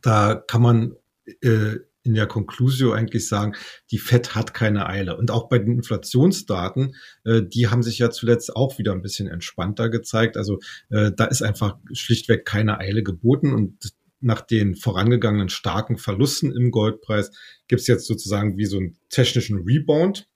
da 0.00 0.34
kann 0.34 0.62
man 0.62 0.96
äh, 1.42 1.76
in 2.04 2.14
der 2.14 2.26
Conclusio 2.26 2.92
eigentlich 2.92 3.28
sagen, 3.28 3.54
die 3.90 3.98
FED 3.98 4.34
hat 4.34 4.54
keine 4.54 4.86
Eile. 4.88 5.16
Und 5.16 5.30
auch 5.30 5.48
bei 5.48 5.58
den 5.58 5.76
Inflationsdaten, 5.76 6.94
äh, 7.24 7.42
die 7.42 7.68
haben 7.68 7.82
sich 7.82 7.98
ja 7.98 8.10
zuletzt 8.10 8.54
auch 8.56 8.78
wieder 8.78 8.92
ein 8.92 9.02
bisschen 9.02 9.28
entspannter 9.28 9.88
gezeigt. 9.88 10.36
Also 10.36 10.58
äh, 10.90 11.12
da 11.16 11.26
ist 11.26 11.42
einfach 11.42 11.76
schlichtweg 11.92 12.44
keine 12.44 12.78
Eile 12.78 13.02
geboten. 13.02 13.54
Und 13.54 13.92
nach 14.20 14.40
den 14.40 14.76
vorangegangenen 14.76 15.48
starken 15.48 15.98
Verlusten 15.98 16.52
im 16.52 16.70
Goldpreis 16.70 17.30
gibt 17.68 17.80
es 17.80 17.86
jetzt 17.86 18.06
sozusagen 18.06 18.56
wie 18.56 18.66
so 18.66 18.78
einen 18.78 18.96
technischen 19.08 19.62
Rebound. 19.66 20.28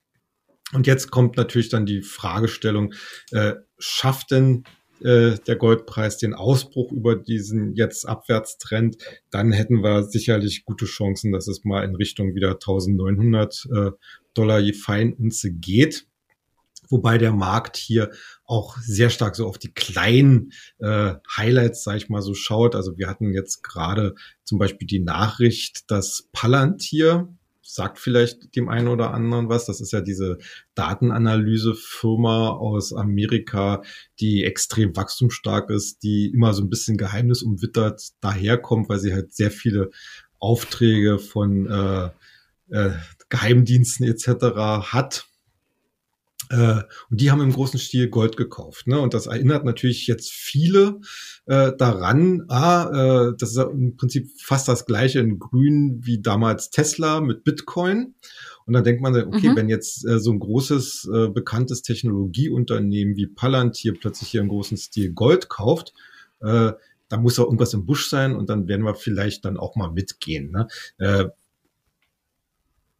Und 0.73 0.85
jetzt 0.85 1.11
kommt 1.11 1.37
natürlich 1.37 1.69
dann 1.69 1.85
die 1.85 2.01
Fragestellung, 2.01 2.93
äh, 3.31 3.53
schafft 3.77 4.31
denn 4.31 4.63
äh, 5.01 5.37
der 5.45 5.55
Goldpreis 5.55 6.17
den 6.17 6.33
Ausbruch 6.33 6.91
über 6.91 7.15
diesen 7.15 7.75
jetzt 7.75 8.07
Abwärtstrend, 8.07 8.97
dann 9.29 9.51
hätten 9.51 9.83
wir 9.83 10.03
sicherlich 10.03 10.65
gute 10.65 10.85
Chancen, 10.85 11.31
dass 11.31 11.47
es 11.47 11.63
mal 11.63 11.83
in 11.83 11.95
Richtung 11.95 12.35
wieder 12.35 12.51
1900 12.51 13.67
äh, 13.73 13.91
Dollar 14.33 14.59
je 14.59 14.73
Feinunze 14.73 15.51
geht. 15.51 16.07
Wobei 16.89 17.17
der 17.17 17.33
Markt 17.33 17.75
hier 17.75 18.11
auch 18.45 18.77
sehr 18.77 19.09
stark 19.09 19.35
so 19.35 19.45
auf 19.45 19.57
die 19.57 19.73
kleinen 19.73 20.53
äh, 20.79 21.15
Highlights, 21.35 21.83
sag 21.83 21.97
ich 21.97 22.09
mal, 22.09 22.21
so 22.21 22.33
schaut. 22.33 22.75
Also 22.75 22.97
wir 22.97 23.07
hatten 23.07 23.33
jetzt 23.33 23.61
gerade 23.61 24.15
zum 24.45 24.57
Beispiel 24.57 24.87
die 24.87 24.99
Nachricht, 24.99 25.91
dass 25.91 26.29
Palantir, 26.31 27.27
sagt 27.67 27.99
vielleicht 27.99 28.55
dem 28.55 28.69
einen 28.69 28.87
oder 28.87 29.13
anderen 29.13 29.49
was. 29.49 29.65
Das 29.65 29.81
ist 29.81 29.91
ja 29.91 30.01
diese 30.01 30.37
Datenanalysefirma 30.75 32.49
aus 32.49 32.93
Amerika, 32.93 33.81
die 34.19 34.43
extrem 34.43 34.95
wachstumsstark 34.95 35.69
ist, 35.69 36.03
die 36.03 36.31
immer 36.33 36.53
so 36.53 36.63
ein 36.63 36.69
bisschen 36.69 36.97
geheimnisumwittert 36.97 38.01
daherkommt, 38.21 38.89
weil 38.89 38.99
sie 38.99 39.13
halt 39.13 39.33
sehr 39.33 39.51
viele 39.51 39.91
Aufträge 40.39 41.19
von 41.19 41.67
äh, 41.67 42.09
äh, 42.69 42.91
Geheimdiensten 43.29 44.07
etc. 44.07 44.27
hat 44.91 45.27
äh, 46.49 46.81
und 47.09 47.21
die 47.21 47.31
haben 47.31 47.41
im 47.41 47.53
großen 47.53 47.79
Stil 47.79 48.09
Gold 48.09 48.37
gekauft. 48.37 48.87
Ne? 48.87 48.99
Und 48.99 49.13
das 49.13 49.27
erinnert 49.27 49.65
natürlich 49.65 50.07
jetzt 50.07 50.31
viele 50.31 50.99
äh, 51.45 51.71
daran, 51.77 52.45
ah, 52.49 53.29
äh, 53.29 53.33
das 53.37 53.51
ist 53.51 53.57
im 53.57 53.97
Prinzip 53.97 54.29
fast 54.41 54.67
das 54.67 54.85
gleiche 54.85 55.19
in 55.19 55.39
Grün 55.39 55.99
wie 56.03 56.21
damals 56.21 56.69
Tesla 56.69 57.21
mit 57.21 57.43
Bitcoin. 57.43 58.15
Und 58.65 58.73
dann 58.73 58.83
denkt 58.83 59.01
man, 59.01 59.15
okay, 59.15 59.49
mhm. 59.49 59.55
wenn 59.55 59.69
jetzt 59.69 60.05
äh, 60.05 60.19
so 60.19 60.31
ein 60.31 60.39
großes, 60.39 61.09
äh, 61.13 61.27
bekanntes 61.29 61.83
Technologieunternehmen 61.83 63.15
wie 63.15 63.27
Palantir 63.27 63.93
plötzlich 63.97 64.29
hier 64.29 64.41
im 64.41 64.49
großen 64.49 64.77
Stil 64.77 65.13
Gold 65.13 65.47
kauft, 65.49 65.93
äh, 66.41 66.73
da 67.09 67.17
muss 67.17 67.39
auch 67.39 67.45
irgendwas 67.45 67.73
im 67.73 67.85
Busch 67.85 68.09
sein 68.09 68.35
und 68.35 68.49
dann 68.49 68.67
werden 68.67 68.85
wir 68.85 68.95
vielleicht 68.95 69.45
dann 69.45 69.57
auch 69.57 69.75
mal 69.75 69.91
mitgehen. 69.91 70.51
Ne? 70.51 70.67
Äh, 70.97 71.25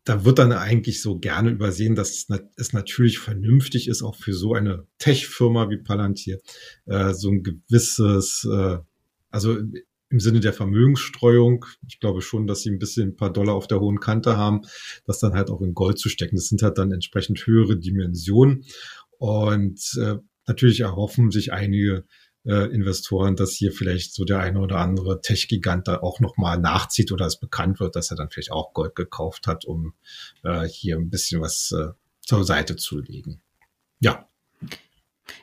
da 0.08 0.24
wird 0.24 0.40
dann 0.40 0.54
eigentlich 0.54 1.02
so 1.02 1.20
gerne 1.20 1.52
übersehen, 1.52 1.94
dass 1.94 2.28
es 2.56 2.74
natürlich 2.74 3.20
vernünftig 3.20 3.90
ist, 3.90 4.04
auch 4.04 4.16
für 4.16 4.34
so 4.34 4.54
eine 4.54 4.88
Tech-Firma 5.00 5.70
wie 5.70 5.78
Palantir, 5.78 6.40
äh, 6.86 7.14
so 7.14 7.30
ein 7.30 7.44
gewisses, 7.44 8.48
äh, 8.50 8.78
also 9.30 9.58
im 10.10 10.20
Sinne 10.22 10.40
der 10.40 10.54
Vermögensstreuung, 10.54 11.66
ich 11.86 12.00
glaube 12.00 12.22
schon, 12.22 12.48
dass 12.48 12.62
sie 12.62 12.70
ein 12.70 12.80
bisschen 12.80 13.10
ein 13.10 13.16
paar 13.18 13.34
Dollar 13.34 13.56
auf 13.56 13.68
der 13.68 13.82
hohen 13.82 14.00
Kante 14.00 14.38
haben, 14.38 14.62
das 15.06 15.20
dann 15.20 15.34
halt 15.34 15.50
auch 15.50 15.62
in 15.62 15.74
Gold 15.74 16.00
zu 16.00 16.08
stecken. 16.08 16.38
Das 16.38 16.48
sind 16.48 16.64
halt 16.64 16.78
dann 16.78 16.94
entsprechend 16.94 17.46
höhere 17.46 17.78
Dimensionen. 17.78 18.64
Und 19.18 19.82
äh, 20.02 20.16
natürlich 20.48 20.80
erhoffen 20.80 21.32
sich 21.32 21.52
einige 21.52 22.06
äh, 22.48 22.66
Investoren, 22.74 23.36
dass 23.36 23.52
hier 23.52 23.72
vielleicht 23.72 24.14
so 24.14 24.24
der 24.24 24.40
eine 24.40 24.60
oder 24.60 24.78
andere 24.78 25.22
Tech-Gigant 25.22 25.88
da 25.88 26.00
auch 26.00 26.20
nochmal 26.20 26.58
nachzieht 26.58 27.12
oder 27.12 27.26
es 27.26 27.40
bekannt 27.40 27.80
wird, 27.80 27.96
dass 27.96 28.10
er 28.10 28.18
dann 28.18 28.30
vielleicht 28.30 28.52
auch 28.52 28.74
Gold 28.74 28.96
gekauft 28.96 29.48
hat, 29.48 29.66
um 29.66 29.94
äh, 30.44 30.66
hier 30.68 30.96
ein 30.98 31.10
bisschen 31.10 31.42
was 31.42 31.74
äh, 31.78 31.92
zur 32.22 32.44
Seite 32.44 32.76
zu 32.76 33.00
legen. 33.00 33.42
Ja. 34.00 34.28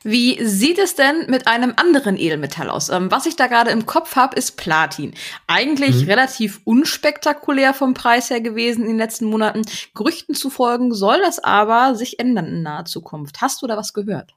Wie 0.03 0.43
sieht 0.43 0.79
es 0.79 0.95
denn 0.95 1.27
mit 1.29 1.47
einem 1.47 1.75
anderen 1.77 2.17
Edelmetall 2.17 2.71
aus? 2.71 2.89
Ähm, 2.89 3.11
was 3.11 3.27
ich 3.27 3.37
da 3.37 3.49
gerade 3.49 3.71
im 3.71 3.85
Kopf 3.85 4.17
habe, 4.17 4.37
ist 4.37 4.57
Platin. 4.57 5.15
Eigentlich 5.47 6.03
mhm. 6.03 6.09
relativ 6.09 6.61
unspektakulär 6.65 7.75
vom 7.75 7.93
Preis 7.93 8.31
her 8.31 8.41
gewesen 8.41 8.83
in 8.83 8.93
den 8.93 8.99
letzten 8.99 9.27
Monaten. 9.27 9.63
Gerüchten 9.95 10.35
zu 10.35 10.49
folgen 10.49 10.95
soll 10.95 11.19
das 11.21 11.39
aber 11.39 11.95
sich 11.95 12.19
ändern 12.19 12.47
in 12.47 12.63
naher 12.63 12.87
Zukunft. 12.87 13.43
Hast 13.43 13.61
du 13.61 13.67
da 13.67 13.77
was 13.77 13.93
gehört? 13.93 14.35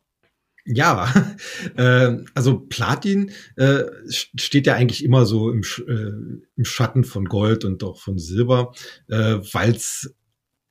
Ja, 0.70 1.14
äh, 1.78 2.18
also 2.34 2.60
Platin 2.60 3.32
äh, 3.56 3.84
steht 4.10 4.68
ja 4.68 4.76
eigentlich 4.76 5.04
immer 5.04 5.26
so 5.26 5.50
im, 5.50 5.62
äh, 5.88 6.42
im 6.58 6.66
Schatten 6.66 7.06
von 7.06 7.26
Gold 7.26 7.64
und 7.64 7.84
auch 7.84 8.00
von 8.00 8.18
Silber, 8.18 8.74
äh, 9.08 9.38
weil 9.54 9.72
es 9.72 10.14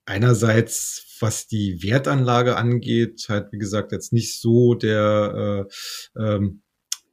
einerseits, 0.05 1.17
was 1.19 1.47
die 1.47 1.83
Wertanlage 1.83 2.57
angeht, 2.57 3.27
halt 3.31 3.53
wie 3.53 3.59
gesagt 3.59 3.91
jetzt 3.91 4.13
nicht 4.13 4.39
so 4.39 4.75
der 4.75 5.67
äh, 6.17 6.23
ähm, 6.23 6.61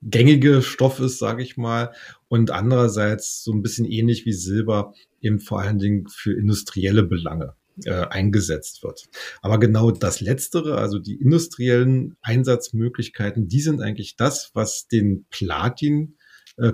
gängige 0.02 0.62
Stoff 0.62 1.00
ist, 1.00 1.19
sage 1.19 1.41
ich 1.41 1.56
mal, 1.56 1.93
und 2.28 2.52
andererseits 2.52 3.46
so 3.46 3.54
ein 3.54 3.62
bisschen 3.62 3.86
ähnlich 3.86 4.26
wie 4.26 4.34
Silber 4.34 4.93
eben 5.22 5.39
vor 5.39 5.62
allen 5.62 5.80
Dingen 5.80 6.08
für 6.10 6.34
industrielle 6.34 7.04
Belange 7.04 7.56
äh, 7.86 8.06
eingesetzt 8.08 8.84
wird. 8.84 9.10
Aber 9.42 9.60
genau 9.60 9.92
das 9.92 10.22
Letztere, 10.22 10.78
also 10.78 11.00
die 11.00 11.16
industriellen 11.16 12.18
Einsatzmöglichkeiten, 12.22 13.48
die 13.48 13.62
sind 13.62 13.82
eigentlich 13.82 14.16
das, 14.16 14.52
was 14.54 14.88
den 14.88 15.26
Platin 15.30 16.18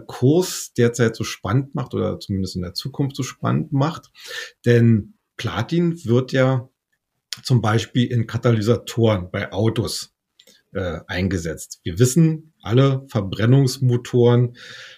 Kurs 0.08 0.74
derzeit 0.78 1.16
so 1.16 1.24
spannend 1.24 1.74
macht 1.74 1.94
oder 1.94 2.20
zumindest 2.20 2.58
in 2.58 2.64
der 2.64 2.74
Zukunft 2.74 3.16
so 3.16 3.24
spannend 3.24 3.72
macht. 3.72 4.12
Denn 4.66 5.14
Platin 5.38 6.04
wird 6.04 6.34
ja 6.34 6.70
zum 7.44 7.62
Beispiel 7.62 8.06
in 8.12 8.28
Katalysatoren 8.28 9.32
bei 9.32 9.52
Autos 9.52 10.14
äh, 10.74 11.00
eingesetzt. 11.08 11.80
Wir 11.84 11.98
wissen, 12.00 12.54
alle 12.62 13.06
Verbrennungsmotoren 13.08 14.56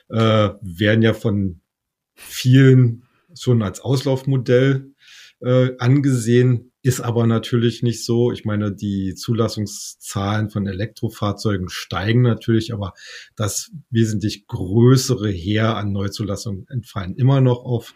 äh, 0.09 0.49
werden 0.61 1.01
ja 1.01 1.13
von 1.13 1.61
vielen 2.15 3.03
schon 3.37 3.61
als 3.61 3.79
Auslaufmodell 3.79 4.91
äh, 5.43 5.75
angesehen. 5.77 6.71
ist 6.83 7.01
aber 7.01 7.27
natürlich 7.27 7.83
nicht 7.83 8.03
so. 8.03 8.31
Ich 8.31 8.43
meine, 8.43 8.71
die 8.71 9.13
Zulassungszahlen 9.13 10.49
von 10.49 10.65
Elektrofahrzeugen 10.65 11.69
steigen 11.69 12.21
natürlich, 12.23 12.73
aber 12.73 12.93
das 13.35 13.71
wesentlich 13.91 14.47
größere 14.47 15.29
Heer 15.29 15.77
an 15.77 15.91
Neuzulassungen 15.91 16.65
entfallen 16.69 17.15
immer 17.15 17.39
noch 17.39 17.63
auf 17.63 17.93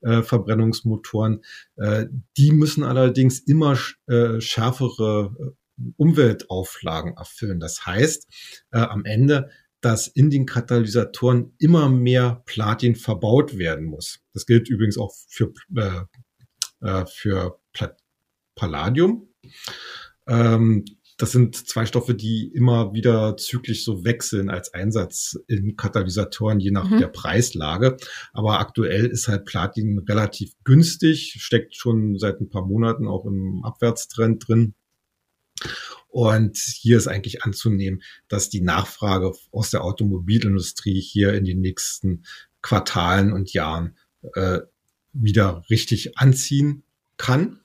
äh, 0.00 0.22
Verbrennungsmotoren. 0.22 1.42
Äh, 1.76 2.06
die 2.36 2.52
müssen 2.52 2.84
allerdings 2.84 3.38
immer 3.40 3.78
äh, 4.06 4.40
schärfere 4.40 5.34
äh, 5.38 5.82
Umweltauflagen 5.96 7.14
erfüllen. 7.16 7.60
Das 7.60 7.84
heißt, 7.84 8.28
äh, 8.70 8.78
am 8.78 9.04
Ende 9.04 9.50
dass 9.82 10.06
in 10.06 10.30
den 10.30 10.46
Katalysatoren 10.46 11.54
immer 11.58 11.88
mehr 11.88 12.42
Platin 12.46 12.94
verbaut 12.94 13.58
werden 13.58 13.84
muss. 13.84 14.20
Das 14.32 14.46
gilt 14.46 14.70
übrigens 14.70 14.96
auch 14.96 15.12
für, 15.28 15.52
äh, 15.76 16.02
äh, 16.82 17.06
für 17.06 17.58
Pla 17.72 17.96
Palladium. 18.54 19.28
Ähm, 20.26 20.84
das 21.22 21.30
sind 21.32 21.54
zwei 21.54 21.86
Stoffe, 21.86 22.14
die 22.14 22.48
immer 22.48 22.94
wieder 22.94 23.36
zyklisch 23.36 23.84
so 23.84 24.04
wechseln 24.04 24.50
als 24.50 24.74
Einsatz 24.74 25.38
in 25.46 25.76
Katalysatoren, 25.76 26.58
je 26.58 26.70
nach 26.70 26.90
mhm. 26.90 26.98
der 26.98 27.08
Preislage. 27.08 27.96
Aber 28.32 28.58
aktuell 28.58 29.06
ist 29.06 29.28
halt 29.28 29.44
Platin 29.44 30.00
relativ 30.00 30.52
günstig, 30.64 31.36
steckt 31.38 31.76
schon 31.76 32.18
seit 32.18 32.40
ein 32.40 32.48
paar 32.48 32.66
Monaten 32.66 33.06
auch 33.06 33.24
im 33.24 33.62
Abwärtstrend 33.64 34.46
drin. 34.48 34.74
Und 36.08 36.58
hier 36.58 36.98
ist 36.98 37.08
eigentlich 37.08 37.44
anzunehmen, 37.44 38.02
dass 38.28 38.50
die 38.50 38.60
Nachfrage 38.60 39.32
aus 39.52 39.70
der 39.70 39.84
Automobilindustrie 39.84 41.00
hier 41.00 41.34
in 41.34 41.44
den 41.44 41.60
nächsten 41.60 42.24
Quartalen 42.62 43.32
und 43.32 43.52
Jahren 43.52 43.96
äh, 44.34 44.60
wieder 45.12 45.64
richtig 45.70 46.18
anziehen 46.18 46.84
kann. 47.16 47.60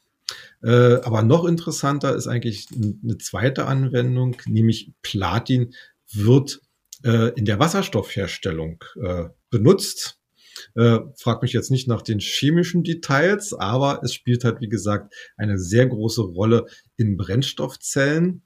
Äh, 0.61 0.95
aber 1.01 1.21
noch 1.21 1.45
interessanter 1.45 2.15
ist 2.15 2.27
eigentlich 2.27 2.67
eine 2.71 3.17
zweite 3.17 3.65
Anwendung, 3.65 4.35
nämlich 4.45 4.91
Platin 5.01 5.73
wird 6.11 6.61
äh, 7.03 7.31
in 7.35 7.45
der 7.45 7.59
Wasserstoffherstellung 7.59 8.83
äh, 9.01 9.25
benutzt. 9.49 10.19
Äh, 10.75 10.99
frag 11.15 11.43
mich 11.43 11.53
jetzt 11.53 11.69
nicht 11.69 11.87
nach 11.87 12.01
den 12.01 12.19
chemischen 12.19 12.83
Details, 12.83 13.53
aber 13.53 14.01
es 14.03 14.13
spielt 14.13 14.43
halt, 14.43 14.59
wie 14.59 14.69
gesagt, 14.69 15.13
eine 15.37 15.59
sehr 15.59 15.85
große 15.87 16.21
Rolle 16.21 16.65
in 16.97 17.17
Brennstoffzellen. 17.17 18.43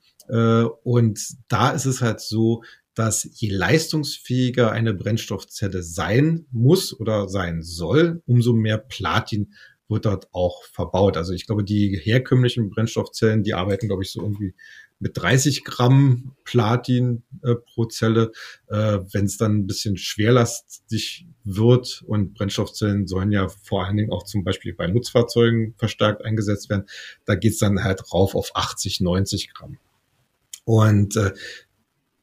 Und 0.83 1.19
da 1.49 1.71
ist 1.71 1.85
es 1.85 1.99
halt 1.99 2.21
so, 2.21 2.63
dass 2.93 3.27
je 3.33 3.49
leistungsfähiger 3.49 4.71
eine 4.71 4.93
Brennstoffzelle 4.93 5.81
sein 5.83 6.45
muss 6.51 6.97
oder 6.99 7.29
sein 7.29 7.63
soll, 7.63 8.21
umso 8.25 8.53
mehr 8.53 8.77
Platin 8.77 9.53
wird 9.87 10.05
dort 10.05 10.27
auch 10.33 10.63
verbaut. 10.63 11.17
Also 11.17 11.33
ich 11.33 11.45
glaube, 11.45 11.63
die 11.63 11.99
herkömmlichen 12.01 12.69
Brennstoffzellen, 12.69 13.43
die 13.43 13.53
arbeiten, 13.53 13.87
glaube 13.87 14.03
ich, 14.03 14.11
so 14.11 14.21
irgendwie 14.21 14.53
mit 14.99 15.17
30 15.17 15.63
Gramm 15.63 16.35
Platin 16.43 17.23
äh, 17.43 17.55
pro 17.55 17.85
Zelle. 17.85 18.31
Äh, 18.67 18.99
Wenn 19.11 19.25
es 19.25 19.37
dann 19.37 19.57
ein 19.57 19.67
bisschen 19.67 19.97
schwerlastig 19.97 21.25
wird 21.43 22.03
und 22.05 22.35
Brennstoffzellen 22.35 23.07
sollen 23.07 23.31
ja 23.31 23.49
vor 23.49 23.85
allen 23.85 23.97
Dingen 23.97 24.11
auch 24.11 24.23
zum 24.23 24.43
Beispiel 24.43 24.73
bei 24.73 24.87
Nutzfahrzeugen 24.87 25.73
verstärkt 25.77 26.23
eingesetzt 26.23 26.69
werden, 26.69 26.85
da 27.25 27.35
geht's 27.35 27.57
dann 27.57 27.83
halt 27.83 28.13
rauf 28.13 28.35
auf 28.35 28.51
80, 28.55 29.01
90 29.01 29.53
Gramm. 29.53 29.77
Und 30.63 31.15
äh, 31.17 31.31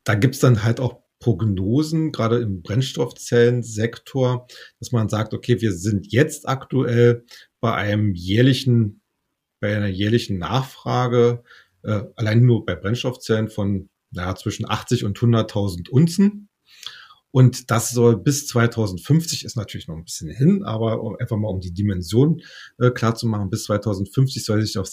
da 0.08 0.14
gibt's 0.14 0.38
dann 0.38 0.64
halt 0.64 0.80
auch 0.80 1.02
Prognosen, 1.20 2.12
gerade 2.12 2.38
im 2.38 2.62
Brennstoffzellensektor, 2.62 4.46
dass 4.78 4.90
man 4.90 5.10
sagt, 5.10 5.34
okay, 5.34 5.60
wir 5.60 5.72
sind 5.72 6.10
jetzt 6.10 6.48
aktuell 6.48 7.26
bei 7.60 7.74
einem 7.74 8.14
jährlichen, 8.14 9.02
bei 9.60 9.76
einer 9.76 9.88
jährlichen 9.88 10.38
Nachfrage, 10.38 11.42
äh, 11.82 12.04
allein 12.16 12.42
nur 12.42 12.64
bei 12.64 12.74
Brennstoffzellen 12.74 13.48
von 13.48 13.90
naja, 14.10 14.34
zwischen 14.34 14.66
80 14.66 15.04
und 15.04 15.18
100.000 15.18 15.90
Unzen. 15.90 16.48
Und 17.30 17.70
das 17.70 17.90
soll 17.90 18.16
bis 18.16 18.46
2050, 18.46 19.44
ist 19.44 19.56
natürlich 19.56 19.88
noch 19.88 19.96
ein 19.96 20.04
bisschen 20.04 20.30
hin, 20.30 20.62
aber 20.64 21.20
einfach 21.20 21.36
mal 21.36 21.48
um 21.48 21.60
die 21.60 21.74
Dimension 21.74 22.40
äh, 22.78 22.90
klar 22.90 23.14
zu 23.14 23.26
machen, 23.26 23.50
bis 23.50 23.64
2050 23.64 24.42
soll 24.42 24.64
sich 24.64 24.78
auf 24.78 24.90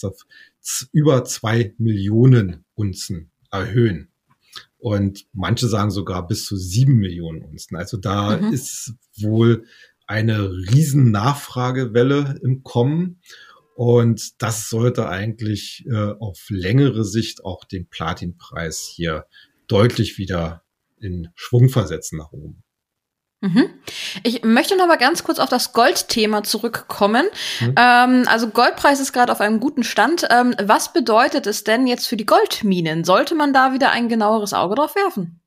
über 0.92 1.24
zwei 1.24 1.74
Millionen 1.78 2.66
Unzen 2.74 3.30
erhöhen. 3.50 4.10
Und 4.78 5.26
manche 5.32 5.68
sagen 5.68 5.90
sogar 5.90 6.26
bis 6.26 6.44
zu 6.44 6.56
sieben 6.56 6.96
Millionen 6.96 7.42
Unzen. 7.42 7.76
Also 7.76 7.96
da 7.96 8.36
mhm. 8.36 8.52
ist 8.52 8.94
wohl 9.18 9.64
eine 10.06 10.50
riesen 10.50 11.10
Nachfragewelle 11.10 12.38
im 12.42 12.62
Kommen. 12.62 13.20
Und 13.74 14.40
das 14.42 14.70
sollte 14.70 15.08
eigentlich 15.08 15.84
äh, 15.86 16.12
auf 16.18 16.46
längere 16.48 17.04
Sicht 17.04 17.44
auch 17.44 17.64
den 17.64 17.88
Platinpreis 17.88 18.80
hier 18.80 19.26
deutlich 19.66 20.18
wieder 20.18 20.62
in 20.98 21.28
Schwung 21.34 21.68
versetzen 21.68 22.18
nach 22.18 22.32
oben. 22.32 22.62
Mhm. 23.40 23.68
Ich 24.22 24.44
möchte 24.44 24.76
noch 24.76 24.86
mal 24.86 24.96
ganz 24.96 25.22
kurz 25.22 25.38
auf 25.38 25.50
das 25.50 25.72
Goldthema 25.72 26.42
zurückkommen. 26.42 27.26
Mhm. 27.60 27.74
Ähm, 27.78 28.24
also 28.26 28.48
Goldpreis 28.48 28.98
ist 28.98 29.12
gerade 29.12 29.30
auf 29.30 29.40
einem 29.40 29.60
guten 29.60 29.84
Stand. 29.84 30.26
Ähm, 30.30 30.54
was 30.62 30.92
bedeutet 30.92 31.46
es 31.46 31.62
denn 31.62 31.86
jetzt 31.86 32.06
für 32.06 32.16
die 32.16 32.26
Goldminen? 32.26 33.04
Sollte 33.04 33.34
man 33.34 33.52
da 33.52 33.74
wieder 33.74 33.90
ein 33.90 34.08
genaueres 34.08 34.54
Auge 34.54 34.76
drauf 34.76 34.94
werfen? 34.96 35.40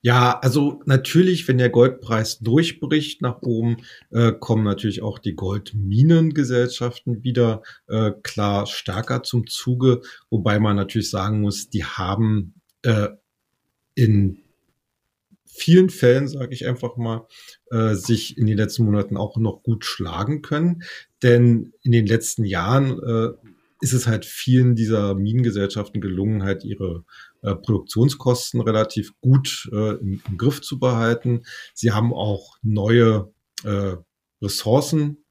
Ja, 0.00 0.38
also 0.40 0.82
natürlich, 0.86 1.46
wenn 1.46 1.58
der 1.58 1.70
Goldpreis 1.70 2.40
durchbricht 2.40 3.22
nach 3.22 3.42
oben, 3.42 3.78
äh, 4.10 4.32
kommen 4.32 4.64
natürlich 4.64 5.02
auch 5.02 5.20
die 5.20 5.34
Goldminengesellschaften 5.34 7.22
wieder 7.22 7.62
äh, 7.86 8.10
klar 8.22 8.66
stärker 8.66 9.22
zum 9.22 9.46
Zuge, 9.46 10.00
wobei 10.30 10.58
man 10.58 10.74
natürlich 10.74 11.10
sagen 11.10 11.40
muss, 11.40 11.70
die 11.70 11.84
haben 11.84 12.54
äh, 12.82 13.08
in 13.94 14.42
vielen 15.58 15.90
Fällen, 15.90 16.28
sage 16.28 16.54
ich 16.54 16.66
einfach 16.66 16.96
mal, 16.96 17.26
äh, 17.70 17.94
sich 17.94 18.38
in 18.38 18.46
den 18.46 18.56
letzten 18.56 18.84
Monaten 18.84 19.16
auch 19.16 19.36
noch 19.36 19.62
gut 19.62 19.84
schlagen 19.84 20.42
können. 20.42 20.82
Denn 21.22 21.72
in 21.82 21.92
den 21.92 22.06
letzten 22.06 22.44
Jahren 22.44 22.98
äh, 23.02 23.48
ist 23.80 23.92
es 23.92 24.06
halt 24.06 24.24
vielen 24.24 24.74
dieser 24.74 25.14
Minengesellschaften 25.14 26.00
gelungen, 26.00 26.42
halt 26.42 26.64
ihre 26.64 27.04
äh, 27.42 27.54
Produktionskosten 27.54 28.60
relativ 28.60 29.12
gut 29.20 29.68
äh, 29.72 29.94
im, 29.96 30.20
im, 30.28 30.38
Griff 30.38 30.60
zu 30.60 30.78
behalten. 30.78 31.42
Sie 31.74 31.92
haben 31.92 32.12
auch 32.12 32.56
neue 32.62 33.32
äh, 33.64 33.96
Ressourcen 34.42 35.24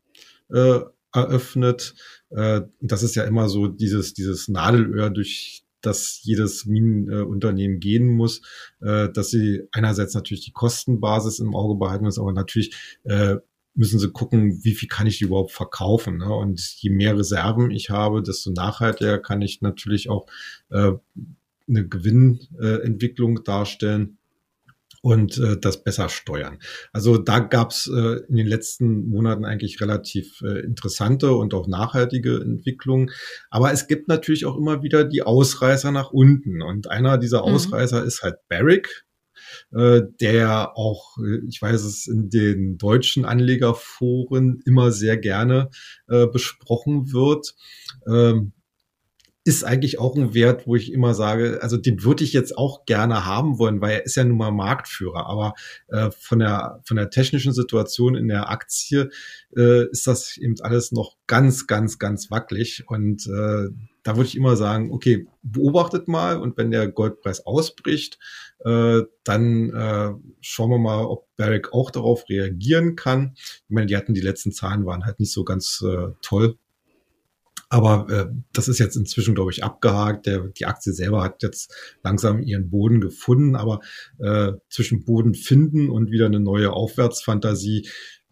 äh, 0.50 0.80
eröffnet. 1.14 1.96
Äh, 2.30 2.62
das 2.80 3.04
ist 3.04 3.16
ja 3.16 3.24
immer 3.24 3.50
so 3.50 3.68
dieses, 3.68 4.14
dieses 4.14 4.48
Nadelöhr, 4.48 5.10
durch 5.10 5.67
dass 5.88 6.20
jedes 6.24 6.66
Minenunternehmen 6.66 7.80
gehen 7.80 8.08
muss, 8.08 8.42
äh, 8.82 9.10
dass 9.10 9.30
sie 9.30 9.64
einerseits 9.72 10.14
natürlich 10.14 10.46
die 10.46 10.52
Kostenbasis 10.52 11.40
im 11.40 11.56
Auge 11.56 11.80
behalten 11.80 12.06
müssen, 12.06 12.22
aber 12.22 12.34
natürlich 12.34 12.76
äh, 13.04 13.38
müssen 13.74 14.00
sie 14.00 14.12
gucken, 14.12 14.64
wie 14.64 14.74
viel 14.74 14.90
kann 14.90 15.08
ich 15.08 15.22
überhaupt 15.22 15.52
verkaufen. 15.52 16.18
Ne? 16.18 16.34
Und 16.34 16.60
je 16.82 16.90
mehr 16.90 17.18
Reserven 17.18 17.72
ich 17.72 17.90
habe, 17.90 18.24
desto 18.24 18.52
nachhaltiger 18.52 19.20
kann 19.20 19.42
ich 19.42 19.62
natürlich 19.62 20.10
auch 20.10 20.28
äh, 20.70 20.94
eine 21.68 21.88
Gewinnentwicklung 21.88 23.44
darstellen 23.44 24.18
und 25.08 25.38
äh, 25.38 25.58
das 25.58 25.86
besser 25.86 26.10
steuern. 26.10 26.60
Also 26.92 27.18
da 27.18 27.40
gab 27.40 27.72
es 27.72 27.88
äh, 27.88 28.20
in 28.28 28.36
den 28.36 28.46
letzten 28.46 29.08
Monaten 29.08 29.46
eigentlich 29.46 29.80
relativ 29.80 30.42
äh, 30.42 30.60
interessante 30.66 31.32
und 31.32 31.54
auch 31.54 31.66
nachhaltige 31.66 32.42
Entwicklungen. 32.42 33.12
Aber 33.50 33.72
es 33.72 33.88
gibt 33.88 34.10
natürlich 34.10 34.46
auch 34.46 34.58
immer 34.58 34.84
wieder 34.84 35.06
die 35.06 35.24
Ausreißer 35.24 35.94
nach 35.94 36.12
unten. 36.12 36.62
Und 36.62 36.90
einer 36.90 37.18
dieser 37.18 37.48
mhm. 37.48 37.54
Ausreißer 37.54 38.02
mhm. 38.02 38.08
ist 38.08 38.22
halt 38.22 38.36
Barrick, 38.50 39.06
äh, 39.72 40.02
der 40.20 40.78
auch, 40.78 41.18
äh, 41.20 41.40
ich 41.48 41.62
weiß 41.62 41.86
es, 41.86 42.08
in 42.08 42.30
den 42.30 42.78
deutschen 42.78 43.24
Anlegerforen 43.24 44.62
immer 44.66 44.92
sehr 44.92 45.16
gerne 45.16 45.70
äh, 46.10 46.28
besprochen 46.28 47.14
wird. 47.14 47.56
Ähm, 48.10 48.52
ist 49.48 49.64
eigentlich 49.64 49.98
auch 49.98 50.14
ein 50.18 50.34
Wert, 50.34 50.68
wo 50.68 50.76
ich 50.76 50.92
immer 50.92 51.14
sage, 51.14 51.60
also 51.62 51.78
den 51.78 52.04
würde 52.04 52.26
ich 52.26 52.34
jetzt 52.34 52.58
auch 52.58 52.86
gerne 52.86 53.26
haben 53.26 53.58
wollen, 53.60 53.80
weil 53.80 53.92
er 53.92 54.06
ist 54.06 54.18
ja 54.18 54.26
nun 54.26 54.38
mal 54.38 54.52
Marktführer. 54.52 55.26
Aber 55.26 55.54
äh, 55.88 56.12
von 56.12 56.40
der 56.40 56.82
von 56.84 56.98
der 56.98 57.10
technischen 57.10 57.54
Situation 57.54 58.16
in 58.16 58.28
der 58.28 58.50
Aktie 58.50 59.10
äh, 59.56 59.90
ist 59.90 60.06
das 60.06 60.36
eben 60.36 60.56
alles 60.60 60.92
noch 60.92 61.16
ganz, 61.28 61.66
ganz, 61.66 61.98
ganz 61.98 62.30
wackelig. 62.30 62.84
Und 62.88 63.26
äh, 63.28 63.70
da 64.04 64.18
würde 64.18 64.28
ich 64.28 64.36
immer 64.36 64.58
sagen, 64.58 64.92
okay, 64.92 65.28
beobachtet 65.44 66.10
mal 66.10 66.42
und 66.42 66.58
wenn 66.58 66.70
der 66.70 66.90
Goldpreis 66.90 67.46
ausbricht, 67.46 68.20
äh, 68.66 69.04
dann 69.24 69.70
äh, 69.70 70.12
schauen 70.42 70.72
wir 70.72 70.78
mal, 70.78 71.06
ob 71.06 71.26
Barrick 71.38 71.72
auch 71.72 71.90
darauf 71.90 72.28
reagieren 72.28 72.98
kann. 72.98 73.32
Ich 73.36 73.64
meine, 73.70 73.88
die 73.88 73.96
hatten 73.96 74.14
die 74.14 74.20
letzten 74.20 74.52
Zahlen 74.52 74.86
waren 74.86 75.06
halt 75.06 75.22
nicht 75.22 75.32
so 75.32 75.46
ganz 75.46 75.82
äh, 75.88 76.10
toll 76.22 76.58
aber 77.70 78.08
äh, 78.10 78.26
das 78.54 78.68
ist 78.68 78.80
jetzt 78.80 78.96
inzwischen, 78.96 79.36
glaube 79.36 79.52
ich, 79.52 79.64
abgehakt. 79.64 80.26
Der, 80.26 80.40
die 80.48 80.66
Aktie 80.66 80.94
selber 80.94 81.24
hat 81.24 81.44
jetzt 81.44 81.74
langsam 82.04 82.42
ihren 82.42 82.70
Boden 82.70 83.02
gefunden, 83.02 83.56
aber 83.56 83.82
äh, 84.20 84.54
zwischen 84.70 85.04
Boden 85.04 85.34
finden 85.34 85.90
und 85.90 86.10
wieder 86.10 86.28
eine 86.28 86.40
neue 86.40 86.72
Aufwärtsfantasie, 86.72 87.90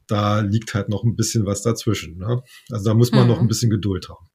da 0.08 0.40
liegt 0.40 0.74
halt 0.74 0.90
noch 0.90 1.04
ein 1.04 1.16
bisschen 1.16 1.46
was 1.46 1.64
dazwischen. 1.64 2.18
Ne? 2.18 2.42
Also 2.72 2.86
da 2.86 2.94
muss 2.94 3.12
man 3.12 3.24
mhm. 3.24 3.28
noch 3.30 3.40
ein 3.40 3.48
bisschen 3.48 3.70
Geduld 3.70 4.08
haben. 4.10 4.30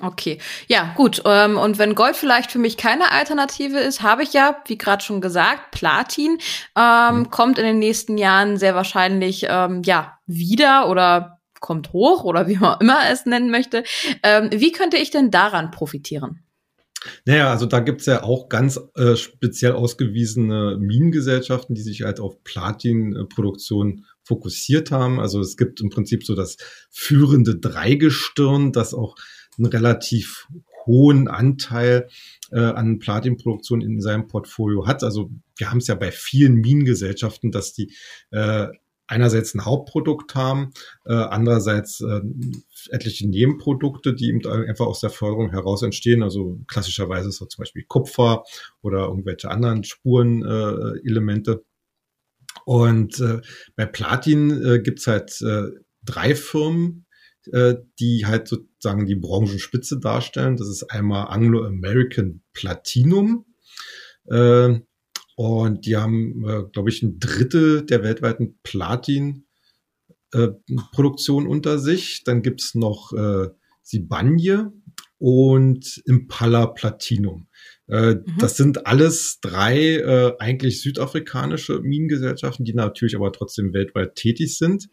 Okay, 0.00 0.38
ja, 0.66 0.92
gut. 0.94 1.22
Ähm, 1.24 1.56
und 1.56 1.78
wenn 1.78 1.94
Gold 1.94 2.16
vielleicht 2.16 2.52
für 2.52 2.58
mich 2.58 2.76
keine 2.76 3.12
Alternative 3.12 3.78
ist, 3.78 4.02
habe 4.02 4.22
ich 4.22 4.34
ja, 4.34 4.62
wie 4.66 4.76
gerade 4.76 5.02
schon 5.02 5.22
gesagt, 5.22 5.70
Platin 5.70 6.38
ähm, 6.76 7.18
mhm. 7.18 7.30
kommt 7.30 7.58
in 7.58 7.64
den 7.64 7.78
nächsten 7.78 8.18
Jahren 8.18 8.58
sehr 8.58 8.74
wahrscheinlich 8.74 9.46
ähm, 9.48 9.82
ja 9.84 10.18
wieder 10.26 10.90
oder 10.90 11.35
kommt 11.66 11.92
hoch 11.92 12.22
oder 12.24 12.46
wie 12.46 12.56
man 12.56 12.78
immer 12.80 13.00
es 13.10 13.26
nennen 13.26 13.50
möchte. 13.50 13.82
Ähm, 14.22 14.48
wie 14.52 14.70
könnte 14.70 14.96
ich 14.96 15.10
denn 15.10 15.30
daran 15.30 15.72
profitieren? 15.72 16.44
Naja, 17.24 17.50
also 17.50 17.66
da 17.66 17.80
gibt's 17.80 18.06
ja 18.06 18.22
auch 18.22 18.48
ganz 18.48 18.80
äh, 18.94 19.16
speziell 19.16 19.72
ausgewiesene 19.72 20.76
Minengesellschaften, 20.78 21.74
die 21.74 21.82
sich 21.82 22.02
halt 22.02 22.20
auf 22.20 22.42
Platinproduktion 22.42 24.06
fokussiert 24.22 24.90
haben. 24.90 25.20
Also 25.20 25.40
es 25.40 25.56
gibt 25.56 25.80
im 25.80 25.90
Prinzip 25.90 26.24
so 26.24 26.34
das 26.34 26.56
führende 26.90 27.56
Dreigestirn, 27.56 28.72
das 28.72 28.94
auch 28.94 29.16
einen 29.58 29.66
relativ 29.66 30.48
hohen 30.86 31.28
Anteil 31.28 32.08
äh, 32.52 32.60
an 32.60 32.98
Platinproduktion 32.98 33.80
in 33.80 34.00
seinem 34.00 34.28
Portfolio 34.28 34.86
hat. 34.86 35.02
Also 35.02 35.30
wir 35.56 35.70
haben 35.70 35.78
es 35.78 35.88
ja 35.88 35.96
bei 35.96 36.12
vielen 36.12 36.56
Minengesellschaften, 36.56 37.50
dass 37.50 37.72
die 37.72 37.92
äh, 38.30 38.68
einerseits 39.06 39.54
ein 39.54 39.64
Hauptprodukt 39.64 40.34
haben, 40.34 40.72
äh, 41.04 41.14
andererseits 41.14 42.00
äh, 42.00 42.20
etliche 42.90 43.28
Nebenprodukte, 43.28 44.14
die 44.14 44.28
eben 44.28 44.46
einfach 44.46 44.86
aus 44.86 45.00
der 45.00 45.10
Förderung 45.10 45.50
heraus 45.50 45.82
entstehen. 45.82 46.22
Also 46.22 46.60
klassischerweise 46.66 47.28
ist 47.28 47.40
das 47.40 47.48
zum 47.48 47.62
Beispiel 47.62 47.84
Kupfer 47.86 48.44
oder 48.82 49.06
irgendwelche 49.06 49.50
anderen 49.50 49.84
Spurenelemente. 49.84 51.52
Äh, 51.52 51.64
Und 52.64 53.20
äh, 53.20 53.40
bei 53.76 53.86
Platin 53.86 54.50
äh, 54.64 54.80
gibt's 54.80 55.06
halt 55.06 55.40
äh, 55.42 55.68
drei 56.02 56.34
Firmen, 56.34 57.06
äh, 57.52 57.76
die 58.00 58.26
halt 58.26 58.48
sozusagen 58.48 59.06
die 59.06 59.14
Branchenspitze 59.14 60.00
darstellen. 60.00 60.56
Das 60.56 60.68
ist 60.68 60.90
einmal 60.90 61.28
Anglo-American 61.28 62.42
Platinum. 62.52 63.44
Äh, 64.28 64.80
und 65.36 65.86
die 65.86 65.96
haben, 65.96 66.44
äh, 66.48 66.64
glaube 66.72 66.90
ich, 66.90 67.02
ein 67.02 67.20
Drittel 67.20 67.84
der 67.84 68.02
weltweiten 68.02 68.58
Platin-Produktion 68.62 71.44
äh, 71.44 71.48
unter 71.48 71.78
sich. 71.78 72.24
Dann 72.24 72.42
gibt's 72.42 72.74
noch 72.74 73.12
äh, 73.12 73.50
Sibanye 73.82 74.72
und 75.18 76.02
Impala 76.06 76.66
Platinum. 76.66 77.48
Äh, 77.86 78.14
mhm. 78.14 78.24
Das 78.38 78.56
sind 78.56 78.86
alles 78.86 79.40
drei 79.42 79.96
äh, 79.96 80.32
eigentlich 80.38 80.80
südafrikanische 80.80 81.80
Minengesellschaften, 81.80 82.64
die 82.64 82.74
natürlich 82.74 83.14
aber 83.14 83.30
trotzdem 83.30 83.74
weltweit 83.74 84.14
tätig 84.14 84.56
sind. 84.56 84.88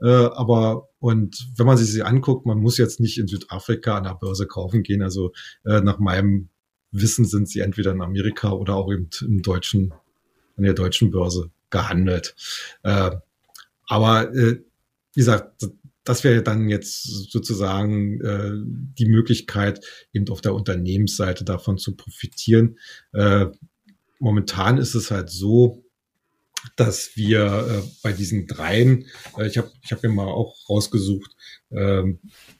Äh, 0.00 0.08
aber 0.08 0.88
und 0.98 1.38
wenn 1.56 1.66
man 1.66 1.76
sich 1.76 1.86
sie 1.88 2.02
anguckt, 2.02 2.46
man 2.46 2.58
muss 2.58 2.78
jetzt 2.78 2.98
nicht 2.98 3.18
in 3.18 3.28
Südafrika 3.28 3.96
an 3.96 4.02
der 4.04 4.14
Börse 4.14 4.48
kaufen 4.48 4.82
gehen. 4.82 5.02
Also 5.02 5.30
äh, 5.64 5.80
nach 5.80 6.00
meinem 6.00 6.48
Wissen 6.94 7.24
sind 7.24 7.48
sie 7.48 7.60
entweder 7.60 7.92
in 7.92 8.00
Amerika 8.00 8.52
oder 8.52 8.76
auch 8.76 8.88
im, 8.88 9.08
im 9.20 9.42
deutschen, 9.42 9.92
an 10.56 10.64
der 10.64 10.74
deutschen 10.74 11.10
Börse 11.10 11.50
gehandelt. 11.70 12.34
Äh, 12.82 13.10
aber 13.86 14.32
äh, 14.34 14.60
wie 15.12 15.20
gesagt, 15.20 15.66
das 16.04 16.22
wäre 16.22 16.42
dann 16.42 16.68
jetzt 16.68 17.02
sozusagen 17.30 18.20
äh, 18.20 18.52
die 18.98 19.06
Möglichkeit, 19.06 19.84
eben 20.12 20.28
auf 20.28 20.40
der 20.40 20.54
Unternehmensseite 20.54 21.44
davon 21.44 21.78
zu 21.78 21.96
profitieren. 21.96 22.78
Äh, 23.12 23.46
momentan 24.18 24.78
ist 24.78 24.94
es 24.94 25.10
halt 25.10 25.30
so, 25.30 25.82
dass 26.76 27.16
wir 27.16 27.46
äh, 27.46 27.88
bei 28.02 28.12
diesen 28.12 28.46
dreien, 28.46 29.06
äh, 29.38 29.46
ich 29.46 29.58
habe 29.58 29.70
ich 29.82 29.92
hab 29.92 30.02
mir 30.02 30.10
mal 30.10 30.26
auch 30.26 30.56
rausgesucht, 30.68 31.34
äh, 31.70 32.02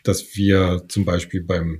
dass 0.02 0.36
wir 0.36 0.84
zum 0.88 1.04
Beispiel 1.04 1.42
beim 1.42 1.78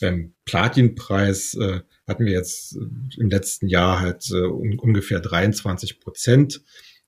beim 0.00 0.34
Platinpreis 0.44 1.54
äh, 1.54 1.80
hatten 2.06 2.24
wir 2.24 2.32
jetzt 2.32 2.76
äh, 2.76 3.20
im 3.20 3.30
letzten 3.30 3.68
Jahr 3.68 4.00
halt 4.00 4.30
äh, 4.30 4.42
un 4.42 4.78
ungefähr 4.78 5.20
23 5.20 6.00
Prozent 6.00 6.62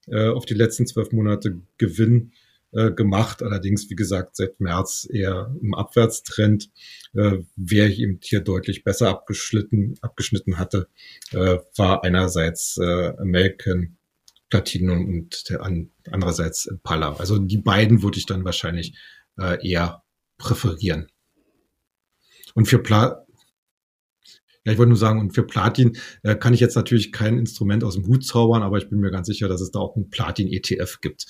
äh, 0.07 0.29
auf 0.29 0.47
die 0.47 0.55
letzten 0.55 0.87
zwölf 0.87 1.13
Monate 1.13 1.61
Gewinn 1.79 2.33
äh, 2.73 2.91
gemacht. 2.93 3.43
Allerdings, 3.43 3.91
wie 3.91 3.97
gesagt, 3.97 4.37
seit 4.37 4.61
März 4.61 5.09
eher 5.11 5.55
im 5.61 5.75
Abwärtstrend. 5.75 6.71
Äh, 7.15 7.39
wer 7.57 7.91
eben 7.91 8.21
hier 8.23 8.41
deutlich 8.41 8.85
besser 8.85 9.09
abgeschnitten, 9.09 9.95
abgeschnitten 10.03 10.59
hatte, 10.59 10.89
äh, 11.33 11.59
war 11.77 12.05
einerseits 12.05 12.79
äh, 12.79 13.13
American 13.19 13.97
Platinum 14.51 15.09
und 15.09 15.49
der, 15.49 15.63
an, 15.63 15.91
andererseits 16.11 16.67
Impala. 16.67 17.15
Also 17.17 17.39
die 17.39 17.59
beiden 17.59 18.03
würde 18.03 18.19
ich 18.19 18.27
dann 18.27 18.45
wahrscheinlich 18.45 18.95
äh, 19.39 19.67
eher 19.67 20.03
präferieren. 20.39 21.09
Und 22.55 22.67
für 22.67 22.79
Pla 22.79 23.25
ja, 24.65 24.73
ich 24.73 24.79
wollte 24.79 24.91
nur 24.91 24.99
sagen, 24.99 25.21
und 25.21 25.35
für 25.35 25.43
Platin 25.43 25.97
äh, 26.23 26.37
kann 26.37 26.53
ich 26.53 26.61
jetzt 26.61 26.77
natürlich 26.77 27.13
kein 27.13 27.39
Instrument 27.39 27.83
aus 27.83 27.95
dem 27.95 28.07
Hut 28.07 28.27
zaubern, 28.27 28.63
aber 28.63 28.77
ich 28.77 28.91
bin 28.91 29.01
mir 29.01 29.11
ganz 29.11 29.27
sicher, 29.27 29.49
dass 29.49 29.61
es 29.61 29.71
da 29.71 29.79
auch 29.79 29.97
ein 29.97 30.11
Platin-ETF 30.11 31.01
gibt. 31.01 31.27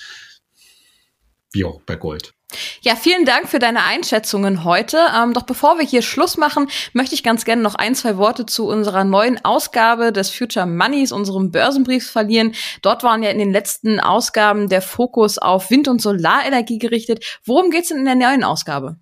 Wie 1.53 1.65
auch 1.65 1.81
bei 1.83 1.97
Gold. 1.97 2.33
Ja, 2.81 2.97
vielen 2.97 3.25
Dank 3.25 3.49
für 3.49 3.61
deine 3.61 3.85
Einschätzungen 3.85 4.65
heute. 4.65 4.99
Ähm, 5.17 5.33
doch 5.33 5.43
bevor 5.43 5.79
wir 5.79 5.87
hier 5.87 6.03
Schluss 6.03 6.37
machen, 6.37 6.69
möchte 6.93 7.15
ich 7.15 7.23
ganz 7.23 7.45
gerne 7.45 7.63
noch 7.63 7.77
ein, 7.77 7.95
zwei 7.95 8.17
Worte 8.17 8.47
zu 8.47 8.67
unserer 8.67 9.05
neuen 9.05 9.45
Ausgabe 9.45 10.13
des 10.13 10.31
Future 10.31 10.67
Moneys, 10.67 11.13
unserem 11.13 11.53
Börsenbriefs 11.53 12.11
verlieren. 12.11 12.55
Dort 12.83 13.05
waren 13.05 13.23
ja 13.23 13.31
in 13.31 13.39
den 13.39 13.53
letzten 13.53 14.01
Ausgaben 14.01 14.69
der 14.69 14.83
Fokus 14.83 15.39
auf 15.39 15.71
Wind- 15.71 15.89
und 15.89 16.03
Solarenergie 16.03 16.79
gerichtet. 16.79 17.41
Worum 17.45 17.71
geht's 17.71 17.89
denn 17.89 17.99
in 17.99 18.05
der 18.05 18.17
neuen 18.17 18.43
Ausgabe? 18.43 18.97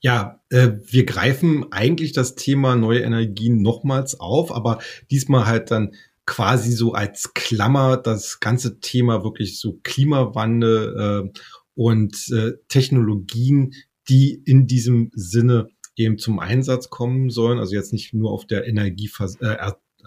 Ja, 0.00 0.40
äh, 0.48 0.70
wir 0.82 1.04
greifen 1.04 1.72
eigentlich 1.72 2.12
das 2.12 2.34
Thema 2.34 2.74
neue 2.74 3.00
Energien 3.00 3.60
nochmals 3.60 4.18
auf, 4.18 4.50
aber 4.52 4.78
diesmal 5.10 5.46
halt 5.46 5.70
dann 5.70 5.94
quasi 6.26 6.72
so 6.72 6.92
als 6.92 7.34
Klammer 7.34 7.96
das 7.96 8.40
ganze 8.40 8.80
Thema 8.80 9.24
wirklich 9.24 9.58
so 9.58 9.78
Klimawandel 9.82 11.32
äh, 11.34 11.40
und 11.74 12.30
äh, 12.30 12.52
Technologien, 12.68 13.74
die 14.08 14.40
in 14.44 14.66
diesem 14.66 15.10
Sinne 15.14 15.68
eben 15.96 16.18
zum 16.18 16.38
Einsatz 16.38 16.88
kommen 16.88 17.30
sollen. 17.30 17.58
Also 17.58 17.74
jetzt 17.74 17.92
nicht 17.92 18.14
nur 18.14 18.30
auf 18.30 18.46
der 18.46 18.66
Energiever 18.66 19.28
äh, 19.40 19.56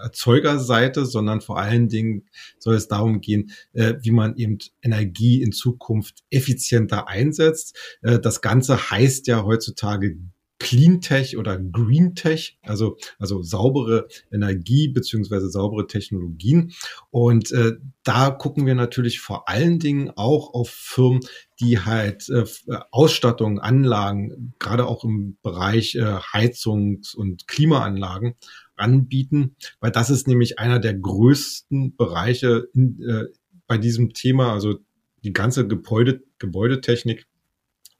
Erzeugerseite, 0.02 1.06
sondern 1.06 1.42
vor 1.42 1.60
allen 1.60 1.90
Dingen 1.90 2.26
soll 2.60 2.76
es 2.76 2.88
darum 2.88 3.22
gehen, 3.22 3.52
äh, 3.74 3.96
wie 4.02 4.12
man 4.12 4.36
eben 4.36 4.58
Energie 4.82 5.42
in 5.42 5.52
Zukunft 5.52 6.24
effizienter 6.30 7.08
einsetzt. 7.08 7.78
Äh, 8.02 8.20
das 8.20 8.42
Ganze 8.42 8.92
heißt 8.92 9.28
ja 9.28 9.44
heutzutage 9.44 10.18
Clean 10.64 11.02
Tech 11.02 11.38
oder 11.38 11.60
Green 11.60 12.16
Tech, 12.16 12.58
also, 12.62 12.98
also 13.20 13.44
saubere 13.44 14.08
Energie 14.32 14.88
beziehungsweise 14.88 15.50
saubere 15.50 15.88
Technologien. 15.88 16.74
Und 17.12 17.52
äh, 17.52 17.74
da 18.04 18.30
gucken 18.30 18.66
wir 18.66 18.74
natürlich 18.74 19.20
vor 19.20 19.50
allen 19.50 19.80
Dingen 19.80 20.12
auch 20.16 20.54
auf 20.54 20.70
Firmen, 20.70 21.20
die 21.60 21.80
halt 21.80 22.30
äh, 22.30 22.46
Ausstattung, 22.92 23.60
Anlagen, 23.60 24.54
gerade 24.58 24.88
auch 24.88 25.04
im 25.04 25.38
Bereich 25.44 25.96
äh, 25.96 26.20
Heizungs- 26.32 27.14
und 27.14 27.48
Klimaanlagen 27.50 28.36
anbieten, 28.76 29.56
weil 29.80 29.92
das 29.92 30.10
ist 30.10 30.28
nämlich 30.28 30.60
einer 30.60 30.80
der 30.80 30.94
größten 30.94 31.96
Bereiche 31.96 32.68
in, 32.74 33.02
äh, 33.02 33.26
bei 33.68 33.78
diesem 33.78 34.14
Thema, 34.14 34.54
also 34.54 34.80
die 35.24 35.34
ganze 35.34 35.68
Gebäude, 35.68 36.24
Gebäudetechnik 36.38 37.26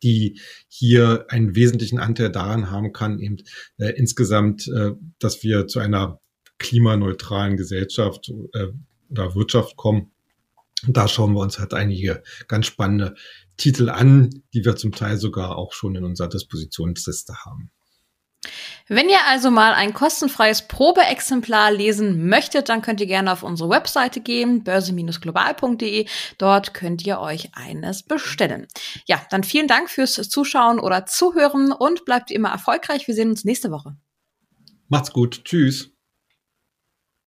die 0.04 0.40
hier 0.68 1.26
einen 1.30 1.56
wesentlichen 1.56 1.98
Anteil 1.98 2.30
daran 2.30 2.70
haben 2.70 2.94
kann, 2.94 3.20
eben 3.20 3.38
äh, 3.78 3.90
insgesamt, 3.92 4.68
äh, 4.68 4.92
dass 5.20 5.44
wir 5.44 5.68
zu 5.68 5.80
einer 5.80 6.20
klimaneutralen 6.60 7.58
Gesellschaft 7.58 8.30
äh, 8.54 8.68
oder 9.10 9.36
Wirtschaft 9.36 9.78
kommen. 9.78 10.12
Und 10.86 10.98
da 10.98 11.08
schauen 11.08 11.34
wir 11.34 11.40
uns 11.40 11.60
halt 11.60 11.74
einige 11.74 12.22
ganz 12.48 12.66
spannende 12.68 13.16
Titel 13.56 13.90
an, 13.90 14.30
die 14.54 14.66
wir 14.66 14.76
zum 14.76 14.92
Teil 14.92 15.18
sogar 15.18 15.58
auch 15.58 15.72
schon 15.72 15.96
in 15.96 16.04
unserer 16.04 16.28
Dispositionsliste 16.28 17.34
haben. 17.46 17.72
Wenn 18.88 19.10
ihr 19.10 19.26
also 19.28 19.50
mal 19.50 19.74
ein 19.74 19.94
kostenfreies 19.94 20.68
Probeexemplar 20.68 21.72
lesen 21.72 22.28
möchtet, 22.28 22.70
dann 22.70 22.82
könnt 22.82 23.00
ihr 23.00 23.08
gerne 23.08 23.32
auf 23.32 23.44
unsere 23.44 23.70
Webseite 23.70 24.20
gehen, 24.20 24.64
börse-global.de. 24.64 26.06
Dort 26.38 26.74
könnt 26.74 27.06
ihr 27.06 27.20
euch 27.20 27.50
eines 27.54 28.04
bestellen. 28.04 28.68
Ja, 29.06 29.22
dann 29.30 29.44
vielen 29.44 29.68
Dank 29.68 29.90
fürs 29.90 30.16
Zuschauen 30.16 30.80
oder 30.80 31.06
Zuhören 31.06 31.72
und 31.72 32.06
bleibt 32.06 32.30
immer 32.32 32.50
erfolgreich. 32.50 33.08
Wir 33.08 33.16
sehen 33.16 33.30
uns 33.30 33.46
nächste 33.46 33.72
Woche. 33.72 33.96
Macht's 34.90 35.14
gut. 35.14 35.46
Tschüss. 35.46 35.92